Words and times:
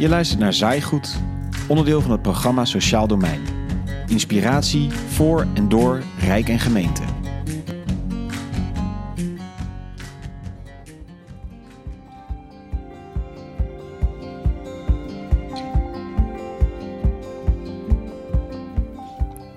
Je 0.00 0.08
luistert 0.08 0.40
naar 0.40 0.52
Zaaigoed, 0.52 1.20
onderdeel 1.68 2.00
van 2.00 2.10
het 2.10 2.22
programma 2.22 2.64
Sociaal 2.64 3.06
Domein. 3.06 3.40
Inspiratie 4.06 4.90
voor 4.90 5.46
en 5.54 5.68
door 5.68 6.02
Rijk 6.18 6.48
en 6.48 6.58
gemeente. 6.58 7.02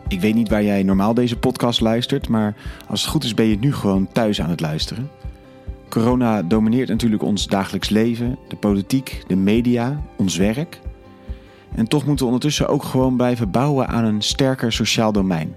Ik 0.07 0.21
weet 0.21 0.34
niet 0.34 0.50
waar 0.50 0.64
jij 0.64 0.84
normaal 0.84 1.14
deze 1.14 1.38
podcast 1.38 1.82
luistert, 1.82 2.28
maar 2.28 2.55
als 2.88 3.02
het 3.02 3.10
goed 3.10 3.23
is 3.23 3.34
ben 3.34 3.46
je 3.46 3.57
nu 3.60 3.73
gewoon 3.73 4.07
thuis 4.12 4.41
aan 4.41 4.50
het 4.50 4.60
luisteren. 4.60 5.10
Corona 5.94 6.41
domineert 6.41 6.90
natuurlijk 6.90 7.23
ons 7.23 7.48
dagelijks 7.48 7.90
leven, 7.90 8.38
de 8.48 8.55
politiek, 8.55 9.23
de 9.27 9.36
media, 9.36 10.04
ons 10.17 10.38
werk. 10.38 10.80
En 11.76 11.88
toch 11.88 12.05
moeten 12.05 12.26
we 12.26 12.31
ondertussen 12.31 12.67
ook 12.67 12.84
gewoon 12.84 13.16
blijven 13.16 13.52
bouwen 13.52 13.88
aan 13.88 14.05
een 14.05 14.22
sterker 14.22 14.72
sociaal 14.72 15.12
domein. 15.12 15.55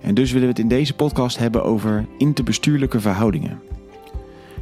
En 0.00 0.14
dus 0.14 0.32
willen 0.32 0.46
we 0.46 0.52
het 0.52 0.62
in 0.62 0.68
deze 0.68 0.94
podcast 0.94 1.38
hebben 1.38 1.64
over 1.64 2.06
interbestuurlijke 2.18 3.00
verhoudingen. 3.00 3.60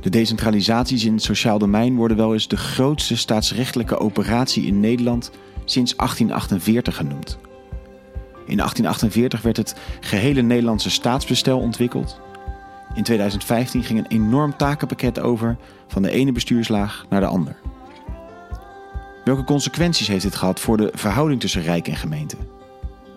De 0.01 0.11
decentralisaties 0.11 1.05
in 1.05 1.13
het 1.13 1.23
sociaal 1.23 1.59
domein 1.59 1.97
worden 1.97 2.17
wel 2.17 2.33
eens 2.33 2.49
de 2.49 2.57
grootste 2.57 3.17
staatsrechtelijke 3.17 3.99
operatie 3.99 4.67
in 4.67 4.81
Nederland 4.81 5.31
sinds 5.65 5.97
1848 5.97 6.97
genoemd. 6.97 7.39
In 8.47 8.57
1848 8.57 9.43
werd 9.43 9.57
het 9.57 9.77
gehele 10.01 10.43
Nederlandse 10.43 10.91
staatsbestel 10.91 11.59
ontwikkeld. 11.59 12.21
In 12.95 13.03
2015 13.03 13.83
ging 13.83 13.99
een 13.99 14.07
enorm 14.07 14.57
takenpakket 14.57 15.21
over 15.21 15.57
van 15.87 16.03
de 16.03 16.11
ene 16.11 16.33
bestuurslaag 16.33 17.07
naar 17.09 17.21
de 17.21 17.27
ander. 17.27 17.57
Welke 19.25 19.45
consequenties 19.45 20.09
heeft 20.09 20.23
dit 20.23 20.35
gehad 20.35 20.61
voor 20.61 20.77
de 20.77 20.91
verhouding 20.95 21.41
tussen 21.41 21.63
Rijk 21.63 21.89
en 21.89 21.97
gemeente? 21.97 22.37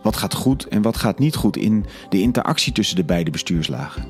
Wat 0.01 0.17
gaat 0.17 0.33
goed 0.33 0.67
en 0.67 0.81
wat 0.81 0.97
gaat 0.97 1.19
niet 1.19 1.35
goed 1.35 1.57
in 1.57 1.85
de 2.09 2.21
interactie 2.21 2.73
tussen 2.73 2.95
de 2.95 3.03
beide 3.03 3.31
bestuurslagen? 3.31 4.05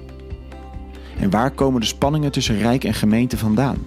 En 1.20 1.30
waar 1.30 1.52
komen 1.52 1.82
de 1.82 1.88
spanningen 1.88 2.32
tussen 2.32 2.58
Rijk 2.58 2.84
en 2.84 2.94
gemeente 2.94 3.38
vandaan? 3.38 3.78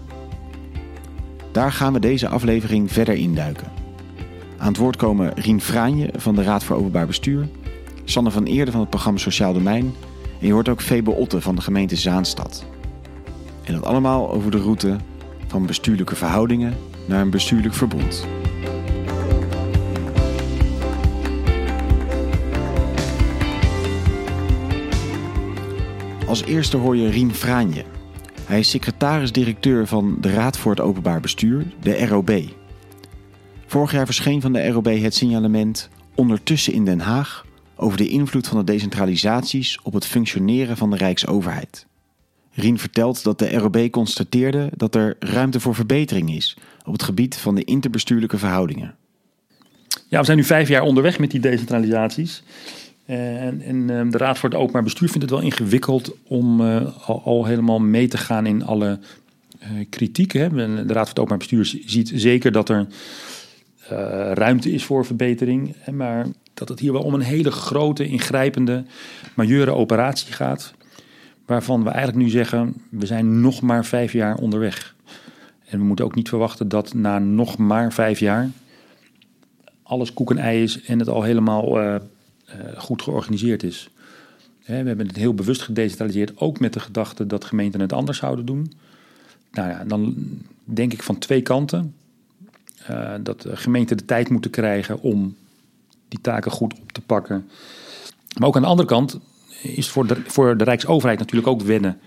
Daar 1.53 1.73
gaan 1.73 1.93
we 1.93 1.99
deze 1.99 2.29
aflevering 2.29 2.93
verder 2.93 3.15
induiken. 3.15 3.73
Aan 4.59 4.69
het 4.69 4.77
woord 4.77 4.97
komen 4.97 5.33
Rien 5.35 5.61
Fraanje 5.61 6.11
van 6.17 6.35
de 6.35 6.43
Raad 6.43 6.65
voor 6.65 6.77
Openbaar 6.77 7.07
Bestuur, 7.07 7.49
Sanne 8.05 8.31
van 8.31 8.45
Eerde 8.45 8.71
van 8.71 8.81
het 8.81 8.91
programma 8.91 9.19
Sociaal 9.19 9.53
Domein 9.53 9.95
en 10.41 10.47
je 10.47 10.53
hoort 10.53 10.69
ook 10.69 10.83
Febe 10.83 11.11
Otte 11.11 11.41
van 11.41 11.55
de 11.55 11.61
gemeente 11.61 11.97
Zaanstad. 11.97 12.65
En 13.65 13.75
dat 13.75 13.85
allemaal 13.85 14.33
over 14.33 14.51
de 14.51 14.59
route 14.59 14.97
van 15.47 15.67
bestuurlijke 15.67 16.17
verhoudingen 16.17 16.75
naar 17.07 17.21
een 17.21 17.31
bestuurlijk 17.31 17.75
verbond. 17.75 18.27
Als 26.27 26.45
eerste 26.45 26.77
hoor 26.77 26.97
je 26.97 27.09
Rien 27.09 27.35
Fraanje. 27.35 27.85
Hij 28.45 28.59
is 28.59 28.71
secretaris-directeur 28.71 29.87
van 29.87 30.17
de 30.21 30.33
Raad 30.33 30.59
voor 30.59 30.71
het 30.71 30.81
Openbaar 30.81 31.21
Bestuur, 31.21 31.67
de 31.81 32.07
ROB. 32.07 32.31
Vorig 33.67 33.93
jaar 33.93 34.05
verscheen 34.07 34.41
van 34.41 34.53
de 34.53 34.69
ROB 34.69 34.87
het 34.87 35.15
signalement 35.15 35.91
Ondertussen 36.15 36.73
in 36.73 36.85
Den 36.85 37.01
Haag 37.01 37.46
over 37.77 37.99
de 37.99 38.09
invloed 38.09 38.49
van 38.49 38.59
de 38.59 38.73
decentralisaties 38.73 39.79
op 39.83 39.93
het 39.93 40.07
functioneren 40.07 40.77
van 40.77 40.91
de 40.91 40.97
Rijksoverheid. 40.97 41.87
Rien 42.53 42.79
vertelt 42.79 43.23
dat 43.23 43.39
de 43.39 43.59
ROB 43.59 43.91
constateerde 43.91 44.71
dat 44.77 44.95
er 44.95 45.17
ruimte 45.19 45.61
voor 45.61 45.75
verbetering 45.75 46.31
is 46.35 46.57
op 46.85 46.93
het 46.93 47.03
gebied 47.03 47.37
van 47.37 47.55
de 47.55 47.65
interbestuurlijke 47.65 48.39
verhoudingen. 48.39 48.95
Ja, 50.09 50.19
we 50.19 50.25
zijn 50.25 50.37
nu 50.37 50.45
vijf 50.45 50.69
jaar 50.69 50.83
onderweg 50.83 51.19
met 51.19 51.31
die 51.31 51.41
decentralisaties. 51.41 52.43
En, 53.07 53.61
en 53.63 53.91
ehm, 53.91 54.11
de 54.11 54.19
Raad 54.19 54.39
voor 54.39 54.49
het 54.49 54.59
Openbaar 54.59 54.83
Bestuur 54.83 55.09
vindt 55.09 55.23
het 55.23 55.31
wel 55.31 55.41
ingewikkeld 55.41 56.17
om 56.25 56.61
uh, 56.61 57.09
al, 57.09 57.23
al, 57.25 57.45
helemaal 57.45 57.79
mee 57.79 58.09
te 58.09 58.19
gaan 58.19 58.47
in 58.47 58.65
alle 58.65 58.99
uh, 59.63 59.69
kritiek. 59.91 60.33
De 60.33 60.49
Raad 60.49 60.87
voor 60.87 60.95
het 60.97 61.19
Openbaar 61.19 61.39
Bestuur 61.39 61.65
ziet 61.87 62.13
zeker 62.15 62.53
dat 62.53 62.69
er 62.69 62.87
ruimte 64.33 64.73
is 64.73 64.85
voor 64.85 65.07
verbetering. 65.07 65.75
Maar 65.93 66.27
dat 66.55 66.69
het 66.69 66.79
hier 66.79 66.93
wel 66.93 67.03
om 67.03 67.15
een 67.15 67.21
hele 67.21 67.51
grote, 67.51 68.09
ingrijpende, 68.09 68.85
majeure 69.35 69.71
operatie 69.71 70.33
gaat. 70.33 70.75
Waarvan 71.47 71.85
we 71.85 71.91
eigenlijk 71.91 72.25
nu 72.25 72.31
zeggen, 72.31 72.75
we 72.89 73.07
zijn 73.07 73.41
nog 73.41 73.61
maar 73.61 73.85
vijf 73.85 74.13
jaar 74.13 74.37
onderweg. 74.37 74.95
En 75.69 75.79
we 75.79 75.85
moeten 75.85 76.05
ook 76.05 76.15
niet 76.15 76.29
verwachten 76.29 76.69
dat 76.69 76.95
na 76.95 77.19
nog 77.19 77.57
maar 77.59 77.93
vijf 77.93 78.19
jaar 78.19 78.51
alles 79.87 80.13
koek 80.13 80.31
en 80.31 80.39
ei 80.39 80.63
is 80.63 80.83
en 80.83 80.99
het 80.99 81.09
al 81.09 81.23
helemaal 81.23 81.81
uh, 81.81 81.95
uh, 81.95 82.79
goed 82.79 83.03
georganiseerd 83.03 83.63
is. 83.63 83.89
We 84.65 84.73
hebben 84.73 85.07
het 85.07 85.17
heel 85.17 85.35
bewust 85.35 85.63
gedecentraliseerd, 85.63 86.39
ook 86.39 86.61
met 86.61 86.73
de 86.73 86.81
gedachte 86.81 87.27
dat 87.27 87.45
gemeenten 87.45 87.81
het 87.81 87.93
anders 87.93 88.19
zouden 88.19 88.47
doen. 88.47 88.73
Nou 89.53 89.69
ja, 89.69 89.85
dan 89.85 90.15
denk 90.65 90.93
ik 90.93 91.03
van 91.03 91.19
twee 91.19 91.43
kanten. 91.43 91.95
Uh, 92.91 93.15
dat 93.21 93.43
de 93.43 93.57
gemeenten 93.57 93.97
de 93.97 94.05
tijd 94.05 94.29
moeten 94.29 94.51
krijgen 94.51 95.01
om 95.01 95.37
die 96.09 96.21
taken 96.21 96.51
goed 96.51 96.75
op 96.81 96.93
te 96.93 97.01
pakken. 97.01 97.49
Maar 98.39 98.49
ook 98.49 98.57
aan 98.57 98.63
de 98.63 98.69
andere 98.69 98.89
kant 98.89 99.21
is 99.63 99.89
voor 99.89 100.07
de, 100.07 100.23
voor 100.27 100.57
de 100.57 100.65
Rijksoverheid 100.65 101.19
natuurlijk 101.19 101.49
ook 101.49 101.63
wennen. 101.63 101.99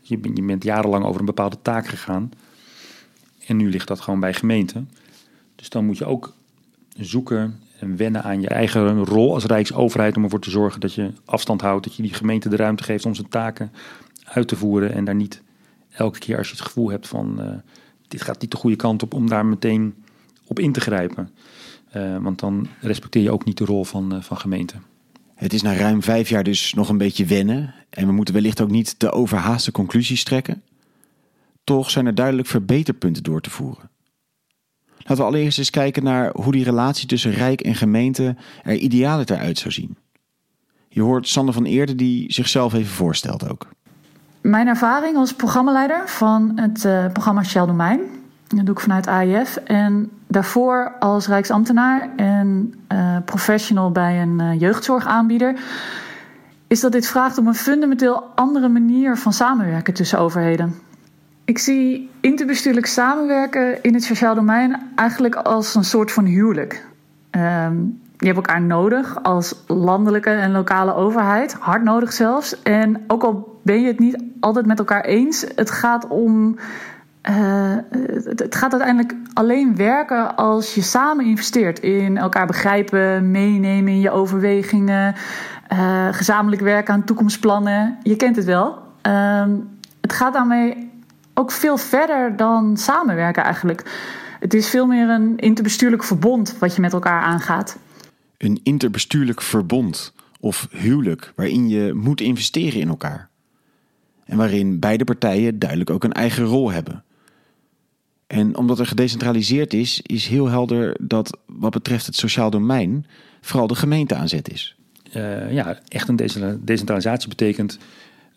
Je, 0.00 0.18
bent 0.18 0.64
jarenlang 0.64 1.04
over 1.04 1.20
een 1.20 1.26
bepaalde 1.26 1.58
taak 1.62 1.86
gegaan. 1.86 2.32
En 3.46 3.56
nu 3.56 3.70
ligt 3.70 3.88
dat 3.88 4.00
gewoon 4.00 4.20
bij 4.20 4.34
gemeenten. 4.34 4.90
Dus 5.56 5.68
dan 5.68 5.84
moet 5.84 5.98
je 5.98 6.04
ook 6.04 6.34
zoeken 6.96 7.60
en 7.78 7.96
wennen 7.96 8.22
aan 8.22 8.40
je 8.40 8.48
eigen 8.48 9.04
rol 9.04 9.34
als 9.34 9.44
Rijksoverheid. 9.44 10.16
Om 10.16 10.24
ervoor 10.24 10.40
te 10.40 10.50
zorgen 10.50 10.80
dat 10.80 10.94
je 10.94 11.12
afstand 11.24 11.60
houdt. 11.60 11.84
Dat 11.84 11.94
je 11.94 12.02
die 12.02 12.14
gemeente 12.14 12.48
de 12.48 12.56
ruimte 12.56 12.82
geeft 12.82 13.06
om 13.06 13.14
zijn 13.14 13.28
taken 13.28 13.72
uit 14.24 14.48
te 14.48 14.56
voeren. 14.56 14.92
En 14.92 15.04
daar 15.04 15.14
niet 15.14 15.42
elke 15.90 16.18
keer 16.18 16.38
als 16.38 16.48
je 16.48 16.54
het 16.54 16.64
gevoel 16.64 16.90
hebt 16.90 17.08
van 17.08 17.36
uh, 17.40 17.46
dit 18.08 18.22
gaat 18.22 18.40
niet 18.40 18.50
de 18.50 18.56
goede 18.56 18.76
kant 18.76 19.02
op. 19.02 19.14
Om 19.14 19.28
daar 19.28 19.46
meteen 19.46 20.03
op 20.54 20.64
in 20.64 20.72
te 20.72 20.80
grijpen. 20.80 21.30
Uh, 21.96 22.16
want 22.18 22.38
dan 22.38 22.66
respecteer 22.80 23.22
je 23.22 23.30
ook 23.30 23.44
niet 23.44 23.58
de 23.58 23.64
rol 23.64 23.84
van, 23.84 24.14
uh, 24.14 24.22
van 24.22 24.36
gemeente. 24.36 24.74
Het 25.34 25.52
is 25.52 25.62
na 25.62 25.74
ruim 25.74 26.02
vijf 26.02 26.28
jaar 26.28 26.44
dus 26.44 26.74
nog 26.74 26.88
een 26.88 26.98
beetje 26.98 27.24
wennen. 27.24 27.74
En 27.90 28.06
we 28.06 28.12
moeten 28.12 28.34
wellicht 28.34 28.60
ook 28.60 28.70
niet 28.70 28.98
te 28.98 29.10
overhaaste 29.10 29.72
conclusies 29.72 30.24
trekken. 30.24 30.62
Toch 31.64 31.90
zijn 31.90 32.06
er 32.06 32.14
duidelijk 32.14 32.48
verbeterpunten 32.48 33.22
door 33.22 33.40
te 33.40 33.50
voeren. 33.50 33.90
Laten 34.96 35.16
we 35.16 35.22
allereerst 35.22 35.58
eens 35.58 35.70
kijken 35.70 36.04
naar 36.04 36.32
hoe 36.34 36.52
die 36.52 36.64
relatie 36.64 37.06
tussen 37.06 37.32
Rijk 37.32 37.60
en 37.60 37.74
gemeente 37.74 38.36
er 38.62 38.76
idealer 38.76 39.36
uit 39.36 39.58
zou 39.58 39.74
zien. 39.74 39.96
Je 40.88 41.02
hoort 41.02 41.28
Sander 41.28 41.54
van 41.54 41.64
Eerde 41.64 41.94
die 41.94 42.32
zichzelf 42.32 42.74
even 42.74 42.92
voorstelt 42.92 43.50
ook. 43.50 43.68
Mijn 44.40 44.66
ervaring 44.66 45.16
als 45.16 45.34
programmaleider 45.34 46.08
van 46.08 46.52
het 46.56 46.84
uh, 46.84 47.12
programma 47.12 47.42
Shell 47.42 47.66
Domein 47.66 48.00
dat 48.56 48.66
doe 48.66 48.74
ik 48.74 48.80
vanuit 48.80 49.06
AIF. 49.06 49.56
En 49.56 50.10
daarvoor 50.34 50.92
als 50.98 51.26
Rijksambtenaar 51.26 52.08
en 52.16 52.74
uh, 52.92 53.16
professional 53.24 53.90
bij 53.90 54.22
een 54.22 54.40
uh, 54.40 54.60
jeugdzorgaanbieder. 54.60 55.60
Is 56.66 56.80
dat 56.80 56.92
dit 56.92 57.06
vraagt 57.06 57.38
om 57.38 57.46
een 57.46 57.54
fundamenteel 57.54 58.22
andere 58.34 58.68
manier 58.68 59.16
van 59.16 59.32
samenwerken 59.32 59.94
tussen 59.94 60.18
overheden. 60.18 60.74
Ik 61.44 61.58
zie 61.58 62.10
interbestuurlijk 62.20 62.86
samenwerken 62.86 63.82
in 63.82 63.94
het 63.94 64.04
sociaal 64.04 64.34
domein 64.34 64.90
eigenlijk 64.94 65.34
als 65.34 65.74
een 65.74 65.84
soort 65.84 66.12
van 66.12 66.24
huwelijk. 66.24 66.86
Um, 67.30 68.00
je 68.18 68.26
hebt 68.26 68.36
elkaar 68.36 68.62
nodig 68.62 69.22
als 69.22 69.62
landelijke 69.66 70.30
en 70.30 70.52
lokale 70.52 70.94
overheid, 70.94 71.52
hard 71.52 71.82
nodig 71.82 72.12
zelfs. 72.12 72.62
En 72.62 73.04
ook 73.06 73.22
al 73.22 73.60
ben 73.62 73.80
je 73.80 73.86
het 73.86 73.98
niet 73.98 74.22
altijd 74.40 74.66
met 74.66 74.78
elkaar 74.78 75.04
eens, 75.04 75.46
het 75.54 75.70
gaat 75.70 76.08
om 76.08 76.56
uh, 77.30 77.76
het, 77.90 78.38
het, 78.38 78.54
gaat 78.54 78.72
uiteindelijk 78.72 79.14
alleen 79.32 79.76
werken 79.76 80.36
als 80.36 80.74
je 80.74 80.82
samen 80.82 81.24
investeert 81.24 81.78
in 81.78 82.16
elkaar 82.16 82.46
begrijpen, 82.46 83.30
meenemen 83.30 83.92
in 83.92 84.00
je 84.00 84.10
overwegingen, 84.10 85.14
uh, 85.72 86.08
gezamenlijk 86.10 86.62
werken 86.62 86.94
aan 86.94 87.04
toekomstplannen. 87.04 87.98
Je 88.02 88.16
kent 88.16 88.36
het 88.36 88.44
wel. 88.44 88.78
Uh, 89.06 89.44
het 90.00 90.12
gaat 90.12 90.32
daarmee 90.32 90.90
ook 91.34 91.52
veel 91.52 91.76
verder 91.76 92.36
dan 92.36 92.76
samenwerken 92.76 93.42
eigenlijk. 93.42 93.82
Het 94.40 94.54
is 94.54 94.68
veel 94.68 94.86
meer 94.86 95.08
een 95.08 95.36
interbestuurlijk 95.36 96.04
verbond 96.04 96.58
wat 96.58 96.74
je 96.74 96.80
met 96.80 96.92
elkaar 96.92 97.22
aangaat. 97.22 97.78
Een 98.38 98.60
interbestuurlijk 98.62 99.42
verbond 99.42 100.14
of 100.40 100.68
huwelijk 100.70 101.32
waarin 101.36 101.68
je 101.68 101.94
moet 101.94 102.20
investeren 102.20 102.80
in 102.80 102.88
elkaar. 102.88 103.28
En 104.24 104.36
waarin 104.36 104.78
beide 104.78 105.04
partijen 105.04 105.58
duidelijk 105.58 105.90
ook 105.90 106.04
een 106.04 106.12
eigen 106.12 106.44
rol 106.44 106.70
hebben. 106.70 107.04
En 108.34 108.56
omdat 108.56 108.78
er 108.78 108.86
gedecentraliseerd 108.86 109.74
is, 109.74 110.00
is 110.02 110.26
heel 110.26 110.48
helder 110.48 110.96
dat 111.00 111.38
wat 111.46 111.72
betreft 111.72 112.06
het 112.06 112.16
sociaal 112.16 112.50
domein 112.50 113.06
vooral 113.40 113.66
de 113.66 113.74
gemeente 113.74 114.14
aanzet 114.14 114.52
is. 114.52 114.76
Uh, 115.16 115.52
ja, 115.52 115.78
echt 115.88 116.08
een 116.08 116.16
decentralisatie 116.60 117.28
betekent 117.28 117.78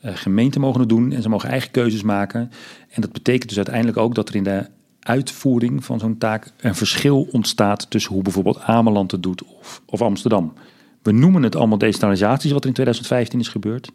uh, 0.05 0.11
gemeenten 0.15 0.61
mogen 0.61 0.79
het 0.79 0.89
doen 0.89 1.11
en 1.11 1.21
ze 1.21 1.29
mogen 1.29 1.49
eigen 1.49 1.71
keuzes 1.71 2.01
maken. 2.01 2.51
En 2.89 3.01
dat 3.01 3.11
betekent 3.11 3.47
dus 3.47 3.57
uiteindelijk 3.57 3.97
ook 3.97 4.15
dat 4.15 4.29
er 4.29 4.35
in 4.35 4.43
de 4.43 4.65
uitvoering 4.99 5.85
van 5.85 5.99
zo'n 5.99 6.17
taak 6.17 6.51
een 6.57 6.75
verschil 6.75 7.27
ontstaat 7.31 7.89
tussen 7.89 8.13
hoe 8.13 8.23
bijvoorbeeld 8.23 8.59
Ameland 8.59 9.11
het 9.11 9.23
doet 9.23 9.43
of, 9.43 9.81
of 9.85 10.01
Amsterdam. 10.01 10.53
We 11.01 11.11
noemen 11.11 11.43
het 11.43 11.55
allemaal 11.55 11.77
decentralisatie, 11.77 12.53
wat 12.53 12.61
er 12.61 12.67
in 12.67 12.73
2015 12.73 13.39
is 13.39 13.47
gebeurd. 13.47 13.91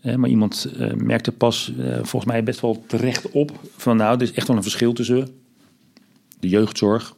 Eh, 0.00 0.14
maar 0.14 0.28
iemand 0.28 0.72
uh, 0.76 0.92
merkte 0.92 1.32
pas 1.32 1.72
uh, 1.78 1.94
volgens 1.94 2.24
mij 2.24 2.44
best 2.44 2.60
wel 2.60 2.84
terecht 2.86 3.30
op 3.30 3.60
van 3.76 3.96
nou, 3.96 4.16
er 4.16 4.22
is 4.22 4.32
echt 4.32 4.46
wel 4.46 4.56
een 4.56 4.62
verschil 4.62 4.92
tussen 4.92 5.28
de 6.40 6.48
jeugdzorg 6.48 7.14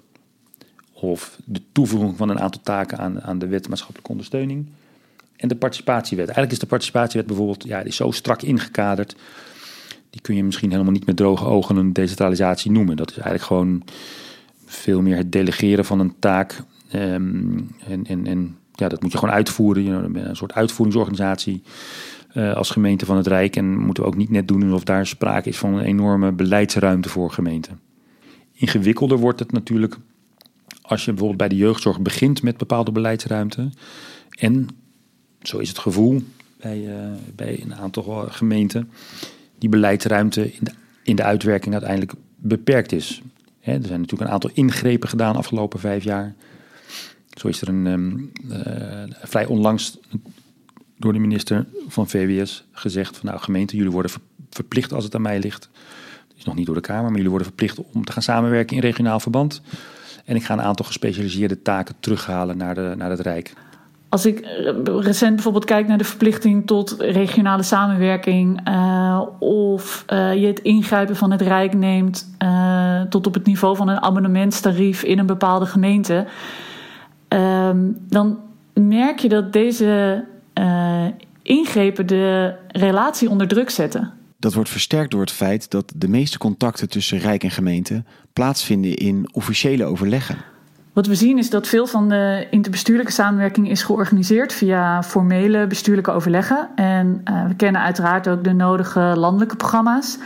of 0.93 1.38
de 1.44 1.62
toevoeging 1.73 2.17
van 2.17 2.29
een 2.29 2.40
aantal 2.40 2.61
taken 2.62 2.99
aan, 2.99 3.23
aan 3.23 3.38
de 3.38 3.46
wet 3.46 3.69
maatschappelijke 3.69 4.11
ondersteuning 4.11 4.67
en 5.37 5.49
de 5.49 5.56
participatiewet. 5.56 6.25
Eigenlijk 6.25 6.52
is 6.52 6.58
de 6.58 6.67
participatiewet 6.67 7.26
bijvoorbeeld 7.26 7.64
ja, 7.64 7.79
die 7.79 7.88
is 7.88 7.96
zo 7.96 8.11
strak 8.11 8.43
ingekaderd. 8.43 9.17
Die 10.11 10.20
kun 10.20 10.37
je 10.37 10.44
misschien 10.44 10.70
helemaal 10.70 10.93
niet 10.93 11.06
met 11.06 11.17
droge 11.17 11.44
ogen 11.44 11.76
een 11.76 11.93
decentralisatie 11.93 12.70
noemen. 12.70 12.96
Dat 12.96 13.11
is 13.11 13.17
eigenlijk 13.17 13.44
gewoon 13.44 13.82
veel 14.67 15.02
meer 15.02 15.17
het 15.17 15.32
delegeren 15.32 15.84
van 15.84 16.00
een 16.00 16.14
taak. 16.19 16.62
Um, 16.94 17.70
en, 18.05 18.56
ja, 18.75 18.88
dat 18.88 19.02
moet 19.02 19.12
je 19.12 19.19
gewoon 19.19 19.34
uitvoeren. 19.34 19.84
Know, 19.84 20.17
een 20.17 20.37
soort 20.37 20.52
uitvoeringsorganisatie 20.52 21.62
uh, 22.34 22.55
als 22.55 22.70
gemeente 22.70 23.06
van 23.06 23.17
het 23.17 23.26
Rijk. 23.26 23.56
En 23.56 23.79
moeten 23.79 24.02
we 24.02 24.08
ook 24.08 24.17
niet 24.17 24.31
net 24.31 24.49
doen 24.49 24.62
alsof 24.62 24.84
daar 24.84 25.06
sprake 25.06 25.49
is 25.49 25.58
van 25.58 25.75
een 25.75 25.84
enorme 25.84 26.32
beleidsruimte 26.32 27.08
voor 27.08 27.31
gemeenten. 27.31 27.81
Ingewikkelder 28.52 29.19
wordt 29.19 29.38
het 29.38 29.52
natuurlijk 29.52 29.96
als 30.82 31.05
je 31.05 31.11
bijvoorbeeld 31.11 31.38
bij 31.38 31.49
de 31.49 31.56
jeugdzorg 31.56 32.00
begint 32.00 32.43
met 32.43 32.56
bepaalde 32.56 32.93
beleidsruimte. 32.93 33.70
En 34.31 34.69
zo 35.43 35.58
is 35.58 35.69
het 35.69 35.79
gevoel 35.79 36.23
bij, 36.61 36.79
uh, 36.79 36.94
bij 37.37 37.62
een 37.62 37.75
aantal 37.75 38.26
gemeenten, 38.29 38.90
die 39.58 39.69
beleidsruimte 39.69 40.52
in 40.52 40.64
de, 40.64 40.73
in 41.02 41.17
de 41.17 41.23
uitwerking 41.23 41.75
uiteindelijk 41.75 42.12
beperkt 42.37 42.93
is. 42.93 43.23
Er 43.61 43.73
zijn 43.82 44.00
natuurlijk 44.00 44.20
een 44.20 44.34
aantal 44.34 44.50
ingrepen 44.55 45.08
gedaan 45.08 45.32
de 45.32 45.38
afgelopen 45.38 45.81
vijf 45.81 46.05
jaar. 46.05 46.34
Zo 47.31 47.49
is 47.49 47.61
er 47.61 47.69
een 47.69 48.32
uh, 48.50 49.17
vrij 49.23 49.46
onlangs 49.46 49.99
door 51.03 51.13
de 51.13 51.19
minister 51.19 51.67
van 51.89 52.09
VWS 52.09 52.65
gezegd 52.73 53.17
van 53.17 53.29
nou 53.29 53.41
gemeente, 53.41 53.77
jullie 53.77 53.93
worden 53.93 54.11
verplicht 54.51 54.93
als 54.93 55.05
het 55.05 55.15
aan 55.15 55.23
mij 55.23 55.39
ligt. 55.39 55.71
Is 56.37 56.45
nog 56.45 56.55
niet 56.55 56.67
door 56.67 56.75
de 56.75 56.81
Kamer, 56.81 57.05
maar 57.05 57.15
jullie 57.15 57.29
worden 57.29 57.47
verplicht 57.47 57.79
om 57.93 58.05
te 58.05 58.13
gaan 58.13 58.23
samenwerken 58.23 58.77
in 58.77 58.83
regionaal 58.83 59.21
verband. 59.21 59.63
En 60.25 60.37
ik 60.37 60.45
ga 60.45 60.53
een 60.53 60.63
aantal 60.63 60.85
gespecialiseerde 60.85 61.63
taken 61.63 61.95
terughalen 62.01 62.57
naar, 62.57 62.75
de, 62.75 62.95
naar 62.97 63.11
het 63.11 63.21
Rijk. 63.21 63.53
Als 64.09 64.27
ik 64.27 64.47
recent 64.85 65.35
bijvoorbeeld 65.35 65.65
kijk 65.65 65.87
naar 65.87 65.99
de 65.99 66.05
verplichting 66.05 66.67
tot 66.67 66.97
regionale 66.99 67.63
samenwerking 67.63 68.69
uh, 68.69 69.23
of 69.39 70.05
uh, 70.13 70.35
je 70.35 70.47
het 70.47 70.61
ingrijpen 70.61 71.17
van 71.17 71.31
het 71.31 71.41
Rijk 71.41 71.75
neemt 71.75 72.31
tot 73.09 73.27
op 73.27 73.35
het 73.35 73.47
niveau 73.47 73.77
van 73.77 73.89
een 73.89 74.03
abonnementstarief 74.03 75.03
in 75.03 75.19
een 75.19 75.27
bepaalde 75.27 75.67
gemeente, 75.67 76.27
dan 78.09 78.39
merk 78.73 79.19
je 79.19 79.29
dat 79.29 79.53
deze 79.53 80.25
ingrepen 81.43 82.06
de 82.06 82.55
relatie 82.69 83.31
onder 83.31 83.49
druk 83.49 83.71
zetten. 83.71 84.12
Dat 84.39 84.55
wordt 84.55 84.71
versterkt 84.71 85.11
door 85.11 85.21
het 85.21 85.33
feit 85.33 85.71
dat 85.71 85.93
de 85.97 86.09
meeste 86.09 86.39
contacten 86.39 86.89
tussen 86.89 87.19
Rijk 87.19 87.44
en 87.44 87.50
gemeente 87.50 88.05
plaatsvinden 88.33 88.94
in 88.94 89.29
officiële 89.33 89.85
overleggen. 89.85 90.37
Wat 90.93 91.06
we 91.06 91.15
zien 91.15 91.39
is 91.39 91.50
dat 91.50 91.69
veel 91.69 91.87
van 91.87 92.09
de 92.09 92.47
interbestuurlijke 92.50 93.12
samenwerking 93.12 93.71
is 93.71 93.83
georganiseerd 93.83 94.53
via 94.53 95.03
formele 95.03 95.67
bestuurlijke 95.67 96.11
overleggen. 96.11 96.69
En 96.75 97.21
uh, 97.31 97.47
we 97.47 97.55
kennen 97.55 97.81
uiteraard 97.81 98.29
ook 98.29 98.44
de 98.44 98.53
nodige 98.53 99.00
landelijke 99.00 99.56
programma's. 99.56 100.19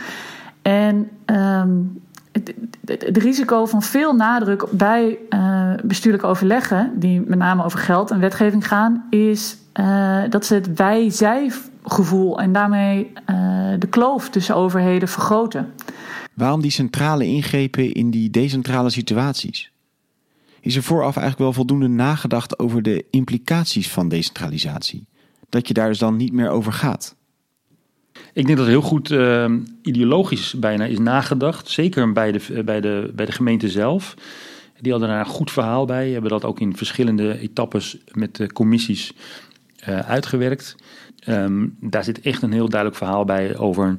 En 0.61 1.09
um, 1.25 2.01
het, 2.31 2.53
het, 2.85 3.05
het, 3.05 3.17
risico 3.17 3.65
van 3.65 3.81
veel 3.81 4.13
nadruk 4.13 4.65
bij 4.71 5.17
uh, 5.29 5.73
bestuurlijke 5.83 6.27
overleggen, 6.27 6.91
die 6.95 7.21
met 7.21 7.37
name 7.37 7.63
over 7.63 7.79
geld 7.79 8.11
en 8.11 8.19
wetgeving 8.19 8.67
gaan, 8.67 9.05
is 9.09 9.57
uh, 9.79 10.23
dat 10.29 10.45
ze 10.45 10.53
het 10.53 10.73
wij-zij 10.73 11.51
gevoel 11.83 12.39
en 12.39 12.51
daarmee 12.51 13.11
de 13.79 13.87
kloof 13.89 14.29
tussen 14.29 14.55
overheden 14.55 15.07
vergroten. 15.07 15.73
Waarom 16.33 16.61
die 16.61 16.71
centrale 16.71 17.25
ingrepen 17.25 17.91
in 17.91 18.11
die 18.11 18.29
decentrale 18.29 18.89
situaties? 18.89 19.71
is 20.67 20.75
er 20.75 20.83
vooraf 20.83 21.15
eigenlijk 21.15 21.37
wel 21.37 21.53
voldoende 21.53 21.87
nagedacht 21.87 22.59
over 22.59 22.81
de 22.81 23.05
implicaties 23.09 23.89
van 23.89 24.07
decentralisatie. 24.07 25.05
Dat 25.49 25.67
je 25.67 25.73
daar 25.73 25.87
dus 25.87 25.99
dan 25.99 26.15
niet 26.15 26.33
meer 26.33 26.49
over 26.49 26.73
gaat. 26.73 27.15
Ik 28.33 28.45
denk 28.45 28.57
dat 28.57 28.65
er 28.65 28.71
heel 28.71 28.81
goed 28.81 29.11
uh, 29.11 29.53
ideologisch 29.81 30.53
bijna 30.59 30.85
is 30.85 30.99
nagedacht. 30.99 31.69
Zeker 31.69 32.13
bij 32.13 32.31
de, 32.31 32.63
bij, 32.65 32.81
de, 32.81 33.11
bij 33.15 33.25
de 33.25 33.31
gemeente 33.31 33.69
zelf. 33.69 34.13
Die 34.81 34.91
hadden 34.91 35.09
daar 35.09 35.19
een 35.19 35.25
goed 35.25 35.51
verhaal 35.51 35.85
bij. 35.85 36.09
Hebben 36.09 36.31
dat 36.31 36.45
ook 36.45 36.59
in 36.59 36.77
verschillende 36.77 37.39
etappes 37.39 37.97
met 38.11 38.35
de 38.35 38.53
commissies 38.53 39.13
uitgewerkt. 39.87 40.75
Um, 41.27 41.75
daar 41.79 42.03
zit 42.03 42.21
echt 42.21 42.41
een 42.41 42.51
heel 42.51 42.69
duidelijk 42.69 42.99
verhaal 42.99 43.25
bij 43.25 43.57
over 43.57 43.97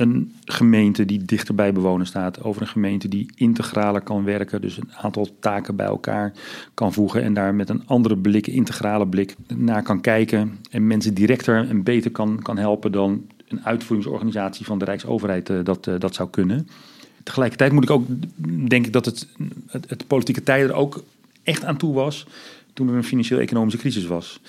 een 0.00 0.34
gemeente 0.44 1.04
die 1.04 1.24
dichter 1.24 1.54
bij 1.54 1.72
bewoners 1.72 2.08
staat, 2.08 2.42
over 2.42 2.62
een 2.62 2.68
gemeente 2.68 3.08
die 3.08 3.32
integraler 3.34 4.00
kan 4.00 4.24
werken, 4.24 4.60
dus 4.60 4.76
een 4.76 4.92
aantal 4.96 5.28
taken 5.40 5.76
bij 5.76 5.86
elkaar 5.86 6.32
kan 6.74 6.92
voegen 6.92 7.22
en 7.22 7.34
daar 7.34 7.54
met 7.54 7.68
een 7.68 7.82
andere 7.86 8.16
blik, 8.16 8.46
integrale 8.46 9.06
blik, 9.06 9.34
naar 9.54 9.82
kan 9.82 10.00
kijken 10.00 10.58
en 10.70 10.86
mensen 10.86 11.14
directer 11.14 11.68
en 11.68 11.82
beter 11.82 12.10
kan, 12.10 12.42
kan 12.42 12.58
helpen 12.58 12.92
dan 12.92 13.26
een 13.48 13.64
uitvoeringsorganisatie 13.64 14.66
van 14.66 14.78
de 14.78 14.84
Rijksoverheid 14.84 15.48
uh, 15.48 15.58
dat, 15.64 15.86
uh, 15.86 15.94
dat 15.98 16.14
zou 16.14 16.30
kunnen. 16.30 16.68
Tegelijkertijd 17.22 17.72
moet 17.72 17.82
ik 17.84 17.90
ook 17.90 18.06
denken 18.68 18.92
dat 18.92 19.04
het, 19.04 19.28
het, 19.66 19.90
het 19.90 20.06
politieke 20.06 20.42
tijden 20.42 20.68
er 20.68 20.74
ook 20.74 21.02
echt 21.42 21.64
aan 21.64 21.76
toe 21.76 21.94
was 21.94 22.26
toen 22.72 22.88
er 22.88 22.94
een 22.94 23.04
financieel-economische 23.04 23.78
crisis 23.78 24.06
was. 24.06 24.40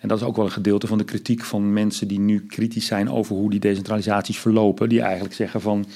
En 0.00 0.08
dat 0.08 0.20
is 0.20 0.26
ook 0.26 0.36
wel 0.36 0.44
een 0.44 0.50
gedeelte 0.50 0.86
van 0.86 0.98
de 0.98 1.04
kritiek 1.04 1.44
van 1.44 1.72
mensen 1.72 2.08
die 2.08 2.20
nu 2.20 2.46
kritisch 2.46 2.86
zijn 2.86 3.10
over 3.10 3.36
hoe 3.36 3.50
die 3.50 3.60
decentralisaties 3.60 4.38
verlopen. 4.38 4.88
Die 4.88 5.00
eigenlijk 5.00 5.34
zeggen 5.34 5.60
van, 5.60 5.86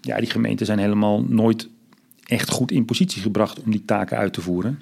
ja, 0.00 0.18
die 0.18 0.30
gemeenten 0.30 0.66
zijn 0.66 0.78
helemaal 0.78 1.22
nooit 1.22 1.68
echt 2.24 2.50
goed 2.50 2.70
in 2.70 2.84
positie 2.84 3.22
gebracht 3.22 3.62
om 3.62 3.70
die 3.70 3.84
taken 3.84 4.16
uit 4.16 4.32
te 4.32 4.40
voeren. 4.40 4.80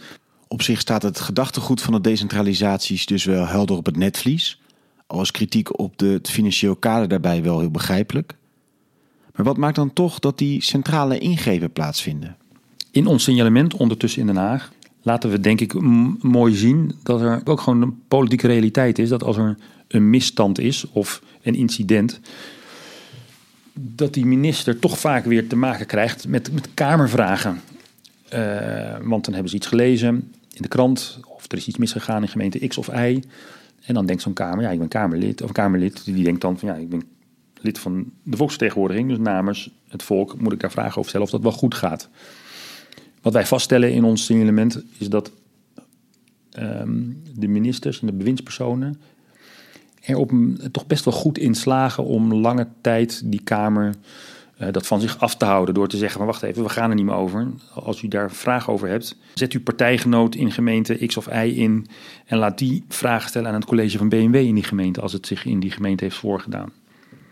Op 0.49 0.63
zich 0.63 0.81
staat 0.81 1.03
het 1.03 1.21
gedachtegoed 1.21 1.83
van 1.83 1.93
de 1.93 2.01
decentralisaties 2.01 3.07
dus 3.07 3.25
wel 3.25 3.47
helder 3.47 3.77
op 3.77 3.87
het 3.87 3.97
netvlies. 3.97 4.61
Al 5.07 5.21
is 5.21 5.31
kritiek 5.31 5.79
op 5.79 5.99
de, 5.99 6.07
het 6.07 6.31
financieel 6.31 6.77
kader 6.77 7.09
daarbij 7.09 7.43
wel 7.43 7.61
heel 7.61 7.71
begrijpelijk. 7.71 8.37
Maar 9.35 9.45
wat 9.47 9.57
maakt 9.57 9.77
dan 9.77 9.93
toch 9.93 10.19
dat 10.19 10.39
die 10.39 10.63
centrale 10.63 11.19
ingrepen 11.19 11.73
plaatsvinden? 11.73 12.37
In 12.91 13.07
ons 13.07 13.25
signalement 13.25 13.75
ondertussen 13.75 14.21
in 14.21 14.27
Den 14.27 14.37
Haag 14.37 14.73
laten 15.05 15.31
we 15.31 15.41
denk 15.41 15.61
ik 15.61 15.81
mooi 16.23 16.55
zien 16.55 16.95
dat 17.03 17.21
er 17.21 17.41
ook 17.45 17.61
gewoon 17.61 17.83
een 17.83 18.03
politieke 18.09 18.47
realiteit 18.47 18.99
is. 18.99 19.09
Dat 19.09 19.23
als 19.23 19.37
er 19.37 19.57
een 19.89 20.11
misstand 20.11 20.59
is 20.59 20.91
of 20.93 21.23
een 21.43 21.55
incident, 21.55 22.21
dat 23.73 24.15
die 24.15 24.27
minister 24.27 24.79
toch 24.79 24.99
vaak 24.99 25.25
weer 25.25 25.49
te 25.49 25.57
maken 25.57 25.87
krijgt 25.87 26.29
met, 26.29 26.53
met 26.53 26.69
kamervragen. 26.75 27.61
Uh, 28.35 28.97
want 29.03 29.25
dan 29.25 29.35
hebben 29.35 29.51
ze 29.51 29.57
iets 29.57 29.67
gelezen 29.67 30.33
in 30.53 30.63
de 30.63 30.69
krant 30.69 31.21
of 31.29 31.45
er 31.49 31.59
is 31.59 31.67
iets 31.67 31.79
misgegaan 31.79 32.23
in 32.23 32.29
gemeente 32.29 32.67
X 32.67 32.79
of 32.79 32.89
Y. 32.89 33.23
En 33.85 33.95
dan 33.95 34.07
denkt 34.07 34.23
zo'n 34.23 34.33
kamer, 34.33 34.65
ja, 34.65 34.71
ik 34.71 34.79
ben 34.79 34.89
kamerlid. 34.89 35.43
Of 35.43 35.53
kamerlid, 35.53 36.05
die 36.05 36.25
denkt 36.25 36.41
dan 36.41 36.59
van 36.59 36.69
ja, 36.69 36.75
ik 36.75 36.89
ben 36.89 37.03
lid 37.61 37.79
van 37.79 38.11
de 38.23 38.37
volksvertegenwoordiging. 38.37 39.09
Dus 39.09 39.19
namens 39.19 39.71
het 39.89 40.03
volk 40.03 40.41
moet 40.41 40.53
ik 40.53 40.61
daar 40.61 40.71
vragen 40.71 40.97
over 40.97 41.09
stellen 41.09 41.27
of 41.27 41.33
dat 41.33 41.43
wel 41.43 41.53
goed 41.53 41.75
gaat. 41.75 42.09
Wat 43.25 43.33
wij 43.33 43.47
vaststellen 43.47 43.93
in 43.93 44.05
ons 44.05 44.25
signalement 44.25 44.83
is 44.99 45.09
dat 45.09 45.33
um, 46.59 47.23
de 47.35 47.49
ministers 47.49 48.01
en 48.01 48.07
de 48.07 48.13
bewindspersonen 48.13 49.01
er 50.01 50.17
op 50.17 50.33
toch 50.73 50.87
best 50.87 51.05
wel 51.05 51.15
goed 51.15 51.39
in 51.39 51.55
slagen 51.55 52.05
om 52.05 52.35
lange 52.35 52.69
tijd 52.81 53.23
die 53.25 53.43
Kamer 53.43 53.95
uh, 54.61 54.69
dat 54.71 54.87
van 54.87 55.01
zich 55.01 55.19
af 55.19 55.37
te 55.37 55.45
houden. 55.45 55.75
Door 55.75 55.89
te 55.89 55.97
zeggen: 55.97 56.19
maar 56.19 56.27
wacht 56.27 56.43
even, 56.43 56.63
we 56.63 56.69
gaan 56.69 56.91
er 56.91 56.97
niet 56.97 57.05
meer 57.05 57.15
over. 57.15 57.47
Als 57.75 58.03
u 58.03 58.09
daar 58.09 58.33
vragen 58.33 58.73
over 58.73 58.89
hebt, 58.89 59.17
zet 59.35 59.53
uw 59.53 59.63
partijgenoot 59.63 60.35
in 60.35 60.53
gemeente 60.53 61.07
X 61.07 61.17
of 61.17 61.27
Y 61.27 61.53
in. 61.57 61.87
En 62.27 62.39
laat 62.39 62.59
die 62.59 62.85
vragen 62.89 63.29
stellen 63.29 63.49
aan 63.49 63.55
het 63.55 63.65
college 63.65 63.99
van 63.99 64.09
BMW 64.09 64.35
in 64.35 64.55
die 64.55 64.65
gemeente. 64.65 65.01
Als 65.01 65.13
het 65.13 65.27
zich 65.27 65.45
in 65.45 65.61
die 65.61 65.71
gemeente 65.71 66.05
heeft 66.05 66.17
voorgedaan. 66.17 66.73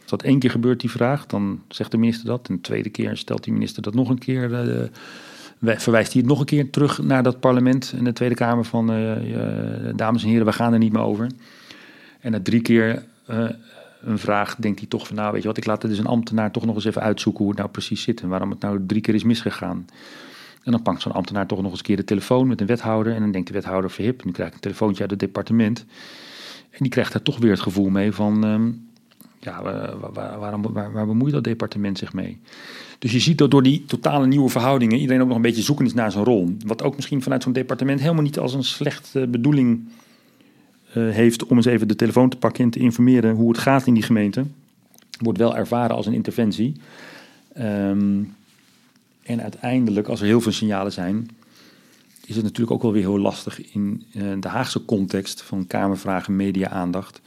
Als 0.00 0.10
dat 0.10 0.22
één 0.22 0.38
keer 0.38 0.50
gebeurt, 0.50 0.80
die 0.80 0.90
vraag, 0.90 1.26
dan 1.26 1.62
zegt 1.68 1.90
de 1.90 1.96
minister 1.96 2.26
dat. 2.26 2.48
En 2.48 2.54
de 2.54 2.60
tweede 2.60 2.90
keer 2.90 3.16
stelt 3.16 3.44
die 3.44 3.52
minister 3.52 3.82
dat 3.82 3.94
nog 3.94 4.08
een 4.08 4.18
keer. 4.18 4.68
Uh, 4.68 4.82
verwijst 5.62 6.12
hij 6.12 6.20
het 6.20 6.30
nog 6.30 6.40
een 6.40 6.46
keer 6.46 6.70
terug 6.70 7.02
naar 7.02 7.22
dat 7.22 7.40
parlement 7.40 7.94
en 7.96 8.04
de 8.04 8.12
Tweede 8.12 8.34
Kamer 8.34 8.64
van 8.64 8.92
uh, 8.92 9.30
uh, 9.30 9.92
dames 9.96 10.22
en 10.22 10.28
heren, 10.28 10.46
we 10.46 10.52
gaan 10.52 10.72
er 10.72 10.78
niet 10.78 10.92
meer 10.92 11.02
over. 11.02 11.26
En 12.20 12.30
na 12.30 12.40
drie 12.42 12.62
keer 12.62 13.04
uh, 13.30 13.48
een 14.02 14.18
vraag 14.18 14.56
denkt 14.56 14.78
hij 14.78 14.88
toch 14.88 15.06
van 15.06 15.16
nou 15.16 15.32
weet 15.32 15.42
je 15.42 15.48
wat, 15.48 15.56
ik 15.56 15.66
laat 15.66 15.80
dus 15.80 15.98
een 15.98 16.06
ambtenaar 16.06 16.50
toch 16.50 16.64
nog 16.64 16.74
eens 16.74 16.84
even 16.84 17.02
uitzoeken 17.02 17.40
hoe 17.40 17.50
het 17.50 17.58
nou 17.58 17.70
precies 17.70 18.02
zit 18.02 18.20
en 18.20 18.28
waarom 18.28 18.50
het 18.50 18.60
nou 18.60 18.86
drie 18.86 19.00
keer 19.00 19.14
is 19.14 19.24
misgegaan. 19.24 19.86
En 20.62 20.72
dan 20.72 20.82
pakt 20.82 21.02
zo'n 21.02 21.12
ambtenaar 21.12 21.46
toch 21.46 21.62
nog 21.62 21.70
eens 21.70 21.78
een 21.78 21.84
keer 21.84 21.96
de 21.96 22.04
telefoon 22.04 22.48
met 22.48 22.60
een 22.60 22.66
wethouder 22.66 23.14
en 23.14 23.20
dan 23.20 23.30
denkt 23.30 23.46
de 23.46 23.54
wethouder 23.54 23.90
verhip, 23.90 24.24
nu 24.24 24.32
krijg 24.32 24.52
een 24.52 24.60
telefoontje 24.60 25.02
uit 25.02 25.10
het 25.10 25.20
departement. 25.20 25.84
En 26.70 26.78
die 26.78 26.88
krijgt 26.88 27.12
daar 27.12 27.22
toch 27.22 27.38
weer 27.38 27.50
het 27.50 27.60
gevoel 27.60 27.88
mee 27.88 28.12
van, 28.12 28.44
um, 28.44 28.88
ja, 29.40 29.62
waar, 29.62 30.38
waarom, 30.38 30.62
waar, 30.72 30.92
waar 30.92 31.06
bemoeit 31.06 31.32
dat 31.32 31.44
departement 31.44 31.98
zich 31.98 32.12
mee? 32.12 32.40
Dus 33.02 33.12
je 33.12 33.20
ziet 33.20 33.38
dat 33.38 33.50
door 33.50 33.62
die 33.62 33.84
totale 33.84 34.26
nieuwe 34.26 34.48
verhoudingen 34.48 34.98
iedereen 34.98 35.22
ook 35.22 35.26
nog 35.26 35.36
een 35.36 35.42
beetje 35.42 35.62
zoekend 35.62 35.88
is 35.88 35.94
naar 35.94 36.12
zijn 36.12 36.24
rol. 36.24 36.56
Wat 36.66 36.82
ook 36.82 36.96
misschien 36.96 37.22
vanuit 37.22 37.42
zo'n 37.42 37.52
departement 37.52 38.00
helemaal 38.00 38.22
niet 38.22 38.38
als 38.38 38.54
een 38.54 38.64
slechte 38.64 39.26
bedoeling 39.26 39.88
uh, 40.96 41.10
heeft 41.10 41.46
om 41.46 41.56
eens 41.56 41.66
even 41.66 41.88
de 41.88 41.96
telefoon 41.96 42.28
te 42.28 42.36
pakken 42.36 42.64
en 42.64 42.70
te 42.70 42.78
informeren 42.78 43.34
hoe 43.34 43.48
het 43.48 43.58
gaat 43.58 43.86
in 43.86 43.94
die 43.94 44.02
gemeente. 44.02 44.44
Wordt 45.18 45.38
wel 45.38 45.56
ervaren 45.56 45.96
als 45.96 46.06
een 46.06 46.12
interventie. 46.12 46.76
Um, 47.58 48.34
en 49.22 49.42
uiteindelijk, 49.42 50.08
als 50.08 50.20
er 50.20 50.26
heel 50.26 50.40
veel 50.40 50.52
signalen 50.52 50.92
zijn, 50.92 51.28
is 52.26 52.34
het 52.34 52.44
natuurlijk 52.44 52.70
ook 52.70 52.82
wel 52.82 52.92
weer 52.92 53.02
heel 53.02 53.18
lastig 53.18 53.72
in 53.72 54.04
uh, 54.12 54.22
de 54.40 54.48
Haagse 54.48 54.84
context 54.84 55.42
van 55.42 55.66
Kamervragen, 55.66 56.36
media-aandacht 56.36 57.20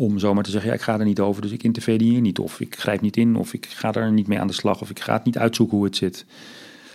om 0.00 0.18
zomaar 0.18 0.44
te 0.44 0.50
zeggen, 0.50 0.70
ja, 0.70 0.76
ik 0.76 0.82
ga 0.82 0.98
er 0.98 1.04
niet 1.04 1.20
over, 1.20 1.42
dus 1.42 1.50
ik 1.50 1.62
interveneer 1.62 2.20
niet. 2.20 2.38
Of 2.38 2.60
ik 2.60 2.78
grijp 2.78 3.00
niet 3.00 3.16
in, 3.16 3.36
of 3.36 3.52
ik 3.52 3.66
ga 3.66 3.92
er 3.92 4.12
niet 4.12 4.26
mee 4.26 4.40
aan 4.40 4.46
de 4.46 4.52
slag, 4.52 4.80
of 4.80 4.90
ik 4.90 5.00
ga 5.00 5.12
het 5.12 5.24
niet 5.24 5.38
uitzoeken 5.38 5.76
hoe 5.76 5.86
het 5.86 5.96
zit. 5.96 6.26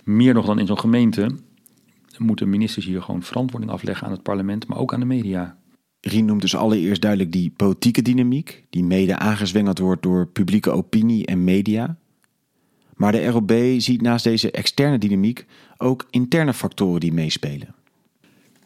Meer 0.04 0.34
nog 0.34 0.46
dan 0.46 0.58
in 0.58 0.66
zo'n 0.66 0.78
gemeente 0.78 1.30
moeten 2.18 2.48
ministers 2.48 2.86
hier 2.86 3.02
gewoon 3.02 3.22
verantwoording 3.22 3.72
afleggen 3.72 4.06
aan 4.06 4.12
het 4.12 4.22
parlement, 4.22 4.66
maar 4.66 4.78
ook 4.78 4.94
aan 4.94 5.00
de 5.00 5.06
media. 5.06 5.58
Rien 6.00 6.24
noemt 6.24 6.40
dus 6.40 6.56
allereerst 6.56 7.00
duidelijk 7.00 7.32
die 7.32 7.52
politieke 7.56 8.02
dynamiek, 8.02 8.64
die 8.70 8.84
mede 8.84 9.16
aangezwengeld 9.16 9.78
wordt 9.78 10.02
door 10.02 10.26
publieke 10.26 10.70
opinie 10.70 11.26
en 11.26 11.44
media. 11.44 11.96
Maar 12.94 13.12
de 13.12 13.26
ROB 13.26 13.52
ziet 13.78 14.02
naast 14.02 14.24
deze 14.24 14.50
externe 14.50 14.98
dynamiek 14.98 15.46
ook 15.76 16.06
interne 16.10 16.54
factoren 16.54 17.00
die 17.00 17.12
meespelen. 17.12 17.75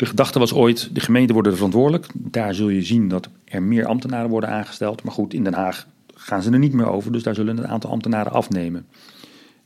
De 0.00 0.06
gedachte 0.06 0.38
was 0.38 0.54
ooit, 0.54 0.94
de 0.94 1.00
gemeenten 1.00 1.34
worden 1.34 1.54
verantwoordelijk. 1.54 2.06
Daar 2.14 2.54
zul 2.54 2.68
je 2.68 2.82
zien 2.82 3.08
dat 3.08 3.28
er 3.44 3.62
meer 3.62 3.86
ambtenaren 3.86 4.30
worden 4.30 4.50
aangesteld. 4.50 5.02
Maar 5.02 5.12
goed, 5.12 5.34
in 5.34 5.44
Den 5.44 5.54
Haag 5.54 5.86
gaan 6.14 6.42
ze 6.42 6.50
er 6.50 6.58
niet 6.58 6.72
meer 6.72 6.90
over, 6.90 7.12
dus 7.12 7.22
daar 7.22 7.34
zullen 7.34 7.58
een 7.58 7.68
aantal 7.68 7.90
ambtenaren 7.90 8.32
afnemen. 8.32 8.86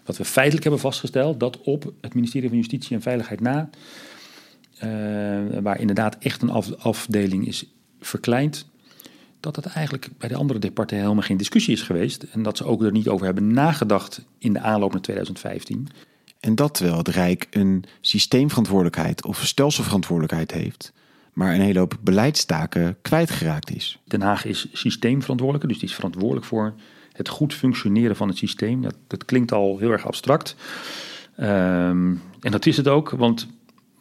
Wat 0.05 0.17
we 0.17 0.25
feitelijk 0.25 0.63
hebben 0.63 0.81
vastgesteld, 0.81 1.41
dat 1.41 1.61
op 1.61 1.93
het 2.01 2.15
ministerie 2.15 2.49
van 2.49 2.59
Justitie 2.59 2.97
en 2.97 3.03
Veiligheid 3.03 3.41
na, 3.41 3.71
uh, 4.85 5.59
waar 5.63 5.81
inderdaad 5.81 6.17
echt 6.19 6.43
een 6.43 6.79
afdeling 6.79 7.47
is 7.47 7.67
verkleind, 8.01 8.67
dat 9.41 9.57
het 9.57 9.67
eigenlijk 9.67 10.09
bij 10.19 10.29
de 10.29 10.37
andere 10.37 10.59
departementen 10.59 11.09
helemaal 11.09 11.29
geen 11.29 11.37
discussie 11.37 11.75
is 11.75 11.83
geweest. 11.83 12.23
En 12.23 12.43
dat 12.43 12.57
ze 12.57 12.65
ook 12.65 12.83
er 12.83 12.93
niet 12.93 13.09
over 13.09 13.27
hebben 13.27 13.53
nagedacht 13.53 14.25
in 14.39 14.53
de 14.53 14.61
aanloop 14.61 14.93
naar 14.93 15.01
2015. 15.01 15.89
En 16.45 16.55
dat 16.55 16.75
terwijl 16.75 16.99
het 16.99 17.09
Rijk 17.09 17.47
een 17.51 17.85
systeemverantwoordelijkheid 18.01 19.25
of 19.25 19.47
stelselverantwoordelijkheid 19.47 20.51
heeft, 20.51 20.93
maar 21.33 21.55
een 21.55 21.61
hele 21.61 21.79
hoop 21.79 21.99
beleidstaken 22.01 22.97
kwijtgeraakt 23.03 23.75
is. 23.75 23.99
Den 24.05 24.23
Haag 24.23 24.45
is 24.45 24.69
systeemverantwoordelijke, 24.73 25.69
dus 25.69 25.79
die 25.79 25.89
is 25.89 25.95
verantwoordelijk 25.95 26.47
voor 26.47 26.75
het 27.13 27.29
goed 27.29 27.55
functioneren 27.55 28.17
van 28.17 28.29
het 28.29 28.37
systeem. 28.37 28.83
Dat, 28.83 28.97
dat 29.07 29.25
klinkt 29.25 29.53
al 29.53 29.79
heel 29.79 29.91
erg 29.91 30.07
abstract. 30.07 30.57
Um, 31.41 32.23
en 32.41 32.51
dat 32.51 32.67
is 32.67 32.77
het 32.77 32.89
ook, 32.89 33.11
want 33.11 33.47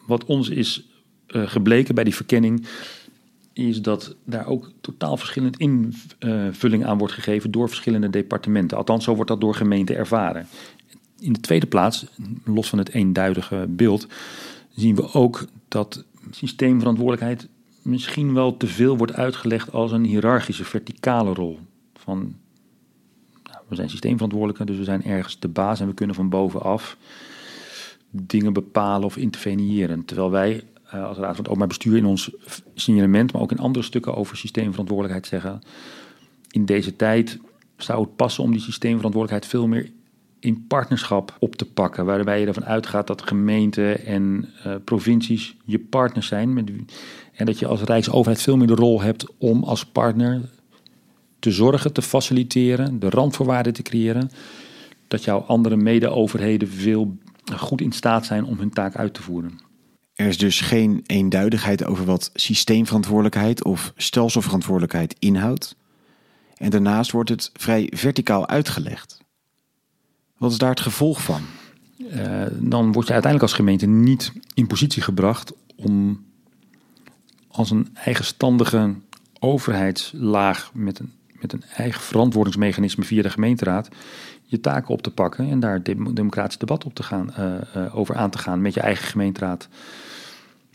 wat 0.06 0.24
ons 0.24 0.48
is 0.48 0.88
uh, 1.28 1.46
gebleken 1.46 1.94
bij 1.94 2.04
die 2.04 2.14
verkenning, 2.14 2.66
is 3.52 3.82
dat 3.82 4.16
daar 4.24 4.46
ook 4.46 4.70
totaal 4.80 5.16
verschillend 5.16 5.56
invulling 5.56 6.84
aan 6.84 6.98
wordt 6.98 7.14
gegeven 7.14 7.50
door 7.50 7.68
verschillende 7.68 8.10
departementen. 8.10 8.76
Althans, 8.76 9.04
zo 9.04 9.14
wordt 9.14 9.30
dat 9.30 9.40
door 9.40 9.54
gemeenten 9.54 9.96
ervaren. 9.96 10.46
In 11.24 11.32
de 11.32 11.40
tweede 11.40 11.66
plaats, 11.66 12.06
los 12.44 12.68
van 12.68 12.78
het 12.78 12.88
eenduidige 12.88 13.66
beeld, 13.68 14.06
zien 14.74 14.94
we 14.94 15.12
ook 15.12 15.44
dat 15.68 16.04
systeemverantwoordelijkheid 16.30 17.48
misschien 17.82 18.34
wel 18.34 18.56
te 18.56 18.66
veel 18.66 18.96
wordt 18.96 19.12
uitgelegd 19.12 19.72
als 19.72 19.92
een 19.92 20.04
hiërarchische, 20.04 20.64
verticale 20.64 21.34
rol. 21.34 21.58
Van, 21.94 22.18
nou, 23.42 23.58
we 23.68 23.74
zijn 23.74 23.90
systeemverantwoordelijke, 23.90 24.64
dus 24.64 24.76
we 24.76 24.84
zijn 24.84 25.04
ergens 25.04 25.38
de 25.38 25.48
baas 25.48 25.80
en 25.80 25.86
we 25.86 25.94
kunnen 25.94 26.16
van 26.16 26.28
bovenaf 26.28 26.96
dingen 28.10 28.52
bepalen 28.52 29.06
of 29.06 29.16
interveneren. 29.16 30.04
Terwijl 30.04 30.30
wij 30.30 30.62
uh, 30.86 31.06
als 31.06 31.18
Raad 31.18 31.26
van 31.26 31.36
het 31.36 31.46
Openbaar 31.46 31.68
Bestuur 31.68 31.96
in 31.96 32.06
ons 32.06 32.30
signalement, 32.74 33.32
maar 33.32 33.42
ook 33.42 33.52
in 33.52 33.58
andere 33.58 33.84
stukken 33.84 34.14
over 34.14 34.36
systeemverantwoordelijkheid 34.36 35.26
zeggen. 35.26 35.62
In 36.50 36.64
deze 36.64 36.96
tijd 36.96 37.38
zou 37.76 38.00
het 38.00 38.16
passen 38.16 38.44
om 38.44 38.50
die 38.50 38.60
systeemverantwoordelijkheid 38.60 39.52
veel 39.52 39.66
meer 39.66 39.90
in 40.44 40.64
partnerschap 40.66 41.36
op 41.38 41.56
te 41.56 41.64
pakken. 41.64 42.04
Waarbij 42.04 42.40
je 42.40 42.46
ervan 42.46 42.64
uitgaat 42.64 43.06
dat 43.06 43.22
gemeenten 43.22 44.06
en 44.06 44.48
uh, 44.66 44.74
provincies 44.84 45.56
je 45.64 45.78
partners 45.78 46.26
zijn. 46.26 46.86
En 47.34 47.46
dat 47.46 47.58
je 47.58 47.66
als 47.66 47.82
Rijksoverheid 47.82 48.42
veel 48.42 48.56
meer 48.56 48.66
de 48.66 48.74
rol 48.74 49.02
hebt 49.02 49.26
om 49.38 49.64
als 49.64 49.84
partner 49.84 50.40
te 51.38 51.50
zorgen, 51.50 51.92
te 51.92 52.02
faciliteren, 52.02 52.98
de 53.00 53.10
randvoorwaarden 53.10 53.72
te 53.72 53.82
creëren. 53.82 54.30
Dat 55.08 55.24
jouw 55.24 55.38
andere 55.38 55.76
mede-overheden 55.76 56.68
veel 56.68 57.16
goed 57.56 57.80
in 57.80 57.92
staat 57.92 58.26
zijn 58.26 58.44
om 58.44 58.58
hun 58.58 58.70
taak 58.70 58.96
uit 58.96 59.14
te 59.14 59.22
voeren. 59.22 59.58
Er 60.14 60.26
is 60.26 60.38
dus 60.38 60.60
geen 60.60 61.02
eenduidigheid 61.06 61.84
over 61.84 62.04
wat 62.04 62.30
systeemverantwoordelijkheid 62.34 63.64
of 63.64 63.92
stelselverantwoordelijkheid 63.96 65.16
inhoudt. 65.18 65.76
En 66.56 66.70
daarnaast 66.70 67.10
wordt 67.10 67.30
het 67.30 67.50
vrij 67.52 67.90
verticaal 67.94 68.48
uitgelegd. 68.48 69.23
Wat 70.36 70.50
is 70.50 70.58
daar 70.58 70.70
het 70.70 70.80
gevolg 70.80 71.22
van? 71.22 71.42
Uh, 71.98 72.42
dan 72.60 72.92
word 72.92 73.06
je 73.06 73.12
uiteindelijk 73.12 73.42
als 73.42 73.52
gemeente 73.52 73.86
niet 73.86 74.32
in 74.54 74.66
positie 74.66 75.02
gebracht 75.02 75.52
om 75.76 76.24
als 77.48 77.70
een 77.70 77.88
eigenstandige 77.94 78.94
overheidslaag 79.38 80.70
met 80.74 80.98
een, 80.98 81.12
met 81.40 81.52
een 81.52 81.62
eigen 81.76 82.00
verantwoordingsmechanisme 82.00 83.04
via 83.04 83.22
de 83.22 83.30
gemeenteraad 83.30 83.88
je 84.44 84.60
taken 84.60 84.88
op 84.88 85.02
te 85.02 85.10
pakken 85.10 85.50
en 85.50 85.60
daar 85.60 85.82
democratisch 86.12 86.58
debat 86.58 86.84
op 86.84 86.94
te 86.94 87.02
gaan, 87.02 87.34
uh, 87.38 87.54
uh, 87.76 87.96
over 87.96 88.16
aan 88.16 88.30
te 88.30 88.38
gaan 88.38 88.62
met 88.62 88.74
je 88.74 88.80
eigen 88.80 89.06
gemeenteraad. 89.06 89.68